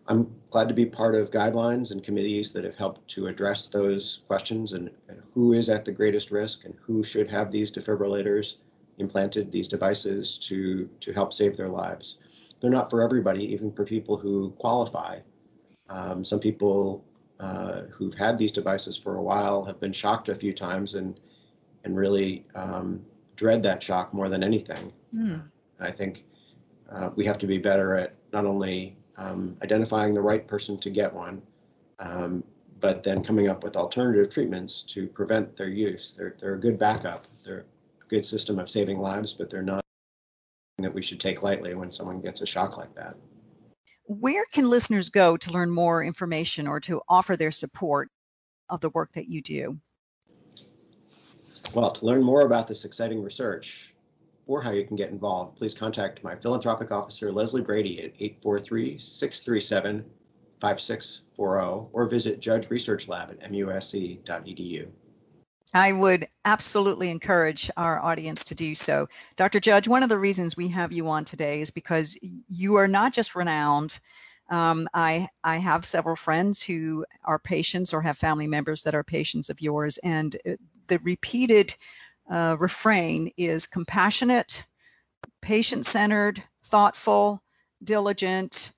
I'm 0.10 0.34
glad 0.52 0.70
to 0.70 0.74
be 0.74 0.86
part 0.86 1.16
of 1.16 1.32
guidelines 1.32 1.92
and 1.92 2.02
committees 2.02 2.54
that 2.54 2.64
have 2.64 2.78
helped 2.78 3.08
to 3.10 3.28
address 3.28 3.68
those 3.68 4.24
questions 4.28 4.72
and, 4.72 4.90
and, 5.10 5.22
who 5.34 5.52
is 5.52 5.68
at 5.70 5.84
the 5.84 5.92
greatest 5.92 6.32
risk 6.32 6.64
and 6.64 6.74
who 6.82 7.04
should 7.04 7.30
have 7.30 7.52
these 7.52 7.72
defibrillators 7.72 8.56
implanted, 9.00 9.52
these 9.52 9.68
devices 9.68 10.38
to, 10.38 10.90
to 11.02 11.12
help 11.12 11.34
save 11.34 11.58
their 11.58 11.68
lives. 11.68 12.20
They're 12.60 12.72
not 12.72 12.90
for 12.90 13.02
everybody, 13.02 13.52
even 13.52 13.72
for 13.72 13.84
people 13.84 14.18
who 14.18 14.52
qualify. 14.52 15.20
Um, 15.90 16.24
some 16.24 16.40
people 16.40 17.06
uh, 17.40 17.84
who've 17.92 18.14
had 18.14 18.38
these 18.38 18.52
devices 18.52 18.98
for 18.98 19.18
a 19.18 19.22
while 19.22 19.64
have 19.66 19.80
been 19.80 19.94
shocked 19.94 20.30
a 20.30 20.36
few 20.36 20.54
times 20.54 20.96
and, 20.96 21.20
and 21.84 21.96
really 21.96 22.46
um, 22.56 23.06
dread 23.36 23.64
that 23.64 23.82
shock 23.82 24.14
more 24.14 24.30
than 24.30 24.44
anything. 24.44 24.92
Mm. 25.16 25.44
I 25.80 25.92
think 25.92 26.26
uh, 26.92 27.12
we 27.16 27.26
have 27.26 27.38
to 27.40 27.48
be 27.48 27.58
better 27.58 27.98
at 27.98 28.16
not 28.34 28.46
only 28.46 28.98
um, 29.18 29.58
identifying 29.64 30.14
the 30.14 30.22
right 30.22 30.48
person 30.48 30.78
to 30.80 30.90
get 30.90 31.14
one, 31.14 31.42
um, 32.00 32.44
but 32.80 33.04
then 33.04 33.24
coming 33.24 33.48
up 33.48 33.64
with 33.64 33.76
alternative 33.76 34.32
treatments 34.32 34.84
to 34.84 35.08
prevent 35.08 35.56
their 35.56 35.70
use. 35.70 36.14
They're, 36.18 36.36
they're 36.40 36.56
a 36.56 36.60
good 36.60 36.78
backup. 36.78 37.26
They're 37.44 37.66
a 38.02 38.06
good 38.08 38.26
system 38.26 38.60
of 38.60 38.70
saving 38.70 39.00
lives, 39.00 39.34
but 39.34 39.50
they're 39.50 39.64
not 39.64 39.84
that 40.80 40.94
we 40.94 41.02
should 41.02 41.20
take 41.20 41.42
lightly 41.42 41.74
when 41.74 41.92
someone 41.92 42.22
gets 42.22 42.42
a 42.42 42.46
shock 42.46 42.78
like 42.78 42.94
that. 42.96 43.16
Where 44.08 44.46
can 44.54 44.70
listeners 44.70 45.10
go 45.10 45.36
to 45.36 45.52
learn 45.52 45.70
more 45.70 46.02
information 46.02 46.66
or 46.66 46.80
to 46.82 47.02
offer 47.10 47.36
their 47.36 47.52
support 47.52 48.10
of 48.70 48.80
the 48.80 48.90
work 48.90 49.12
that 49.14 49.28
you 49.28 49.42
do? 49.42 49.80
Well, 51.74 51.92
to 51.92 52.06
learn 52.06 52.24
more 52.24 52.44
about 52.44 52.70
this 52.70 52.86
exciting 52.86 53.22
research 53.22 53.94
or 54.46 54.62
how 54.62 54.72
you 54.72 54.86
can 54.86 54.96
get 54.96 55.10
involved, 55.10 55.58
please 55.58 55.74
contact 55.74 56.24
my 56.24 56.38
philanthropic 56.38 56.90
officer, 56.90 57.34
Leslie 57.34 57.62
Brady, 57.62 58.00
at 58.02 58.14
843 58.18 58.98
637 58.98 60.06
5640 60.62 61.90
or 61.92 62.08
visit 62.08 62.40
Judge 62.40 62.70
Research 62.70 63.10
Lab 63.10 63.32
at 63.32 63.52
musc.edu. 63.52 64.88
I 65.74 65.92
would 65.92 66.28
absolutely 66.48 67.10
encourage 67.10 67.70
our 67.76 68.00
audience 68.00 68.46
to 68.46 68.56
do 68.56 68.74
so. 68.74 69.10
Dr. 69.36 69.60
Judge, 69.60 69.86
one 69.86 70.02
of 70.02 70.08
the 70.08 70.18
reasons 70.18 70.56
we 70.56 70.70
have 70.70 70.94
you 70.94 71.10
on 71.10 71.26
today 71.26 71.60
is 71.60 71.72
because 71.72 72.18
you 72.22 72.76
are 72.76 72.88
not 72.88 73.14
just 73.14 73.36
renowned. 73.36 74.00
Um, 74.50 74.88
I, 74.94 75.28
I 75.44 75.58
have 75.58 75.84
several 75.84 76.16
friends 76.16 76.64
who 76.64 77.06
are 77.26 77.38
patients 77.38 77.94
or 77.94 78.02
have 78.02 78.18
family 78.18 78.48
members 78.48 78.84
that 78.84 78.96
are 78.96 79.04
patients 79.04 79.50
of 79.50 79.62
yours, 79.62 79.98
and 79.98 80.34
uh, 80.48 80.52
the 80.88 81.00
repeated 81.00 81.76
uh, 82.32 82.56
refrain 82.58 83.30
is 83.36 83.68
compassionate, 83.68 84.64
patient 85.42 85.86
centered, 85.86 86.42
thoughtful, 86.64 87.44
diligent, 87.84 88.72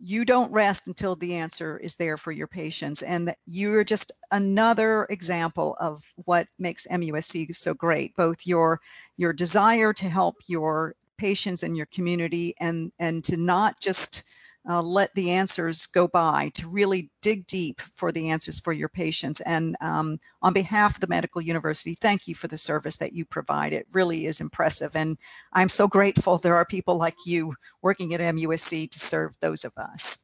you 0.00 0.24
don't 0.24 0.52
rest 0.52 0.86
until 0.86 1.16
the 1.16 1.34
answer 1.34 1.78
is 1.78 1.96
there 1.96 2.16
for 2.16 2.32
your 2.32 2.46
patients. 2.46 3.02
And 3.02 3.34
you're 3.46 3.84
just 3.84 4.12
another 4.30 5.06
example 5.10 5.76
of 5.80 6.02
what 6.16 6.46
makes 6.58 6.86
MUSC 6.86 7.54
so 7.54 7.74
great, 7.74 8.14
both 8.16 8.46
your 8.46 8.80
your 9.16 9.32
desire 9.32 9.92
to 9.94 10.08
help 10.08 10.36
your 10.46 10.94
patients 11.18 11.62
and 11.62 11.76
your 11.76 11.86
community 11.86 12.54
and 12.58 12.92
and 12.98 13.22
to 13.24 13.36
not 13.36 13.78
just 13.80 14.24
uh, 14.68 14.82
let 14.82 15.14
the 15.14 15.30
answers 15.30 15.86
go 15.86 16.06
by, 16.06 16.50
to 16.54 16.68
really 16.68 17.10
dig 17.22 17.46
deep 17.46 17.80
for 17.96 18.12
the 18.12 18.30
answers 18.30 18.60
for 18.60 18.72
your 18.72 18.88
patients. 18.88 19.40
And 19.40 19.76
um, 19.80 20.18
on 20.42 20.52
behalf 20.52 20.94
of 20.94 21.00
the 21.00 21.06
Medical 21.06 21.40
University, 21.40 21.94
thank 21.94 22.28
you 22.28 22.34
for 22.34 22.48
the 22.48 22.58
service 22.58 22.98
that 22.98 23.12
you 23.12 23.24
provide. 23.24 23.72
It 23.72 23.86
really 23.92 24.26
is 24.26 24.40
impressive. 24.40 24.94
And 24.96 25.16
I'm 25.52 25.68
so 25.68 25.88
grateful 25.88 26.36
there 26.36 26.56
are 26.56 26.66
people 26.66 26.96
like 26.96 27.16
you 27.26 27.54
working 27.82 28.14
at 28.14 28.20
MUSC 28.20 28.90
to 28.90 28.98
serve 28.98 29.34
those 29.40 29.64
of 29.64 29.72
us. 29.76 30.18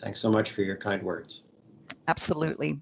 Thanks 0.00 0.20
so 0.20 0.30
much 0.30 0.50
for 0.52 0.62
your 0.62 0.76
kind 0.76 1.02
words. 1.02 1.42
Absolutely. 2.08 2.80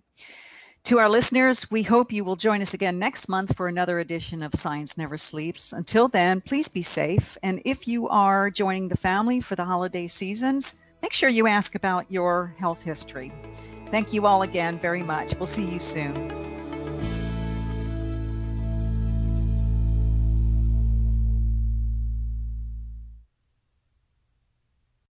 To 0.88 0.98
our 0.98 1.10
listeners, 1.10 1.70
we 1.70 1.82
hope 1.82 2.14
you 2.14 2.24
will 2.24 2.34
join 2.34 2.62
us 2.62 2.72
again 2.72 2.98
next 2.98 3.28
month 3.28 3.54
for 3.58 3.68
another 3.68 3.98
edition 3.98 4.42
of 4.42 4.54
Science 4.54 4.96
Never 4.96 5.18
Sleeps. 5.18 5.74
Until 5.74 6.08
then, 6.08 6.40
please 6.40 6.68
be 6.68 6.80
safe. 6.80 7.36
And 7.42 7.60
if 7.66 7.86
you 7.86 8.08
are 8.08 8.48
joining 8.48 8.88
the 8.88 8.96
family 8.96 9.40
for 9.40 9.54
the 9.54 9.66
holiday 9.66 10.06
seasons, 10.06 10.76
make 11.02 11.12
sure 11.12 11.28
you 11.28 11.46
ask 11.46 11.74
about 11.74 12.10
your 12.10 12.54
health 12.56 12.82
history. 12.82 13.30
Thank 13.90 14.14
you 14.14 14.24
all 14.24 14.40
again 14.40 14.78
very 14.78 15.02
much. 15.02 15.34
We'll 15.34 15.44
see 15.44 15.70
you 15.70 15.78
soon. 15.78 16.57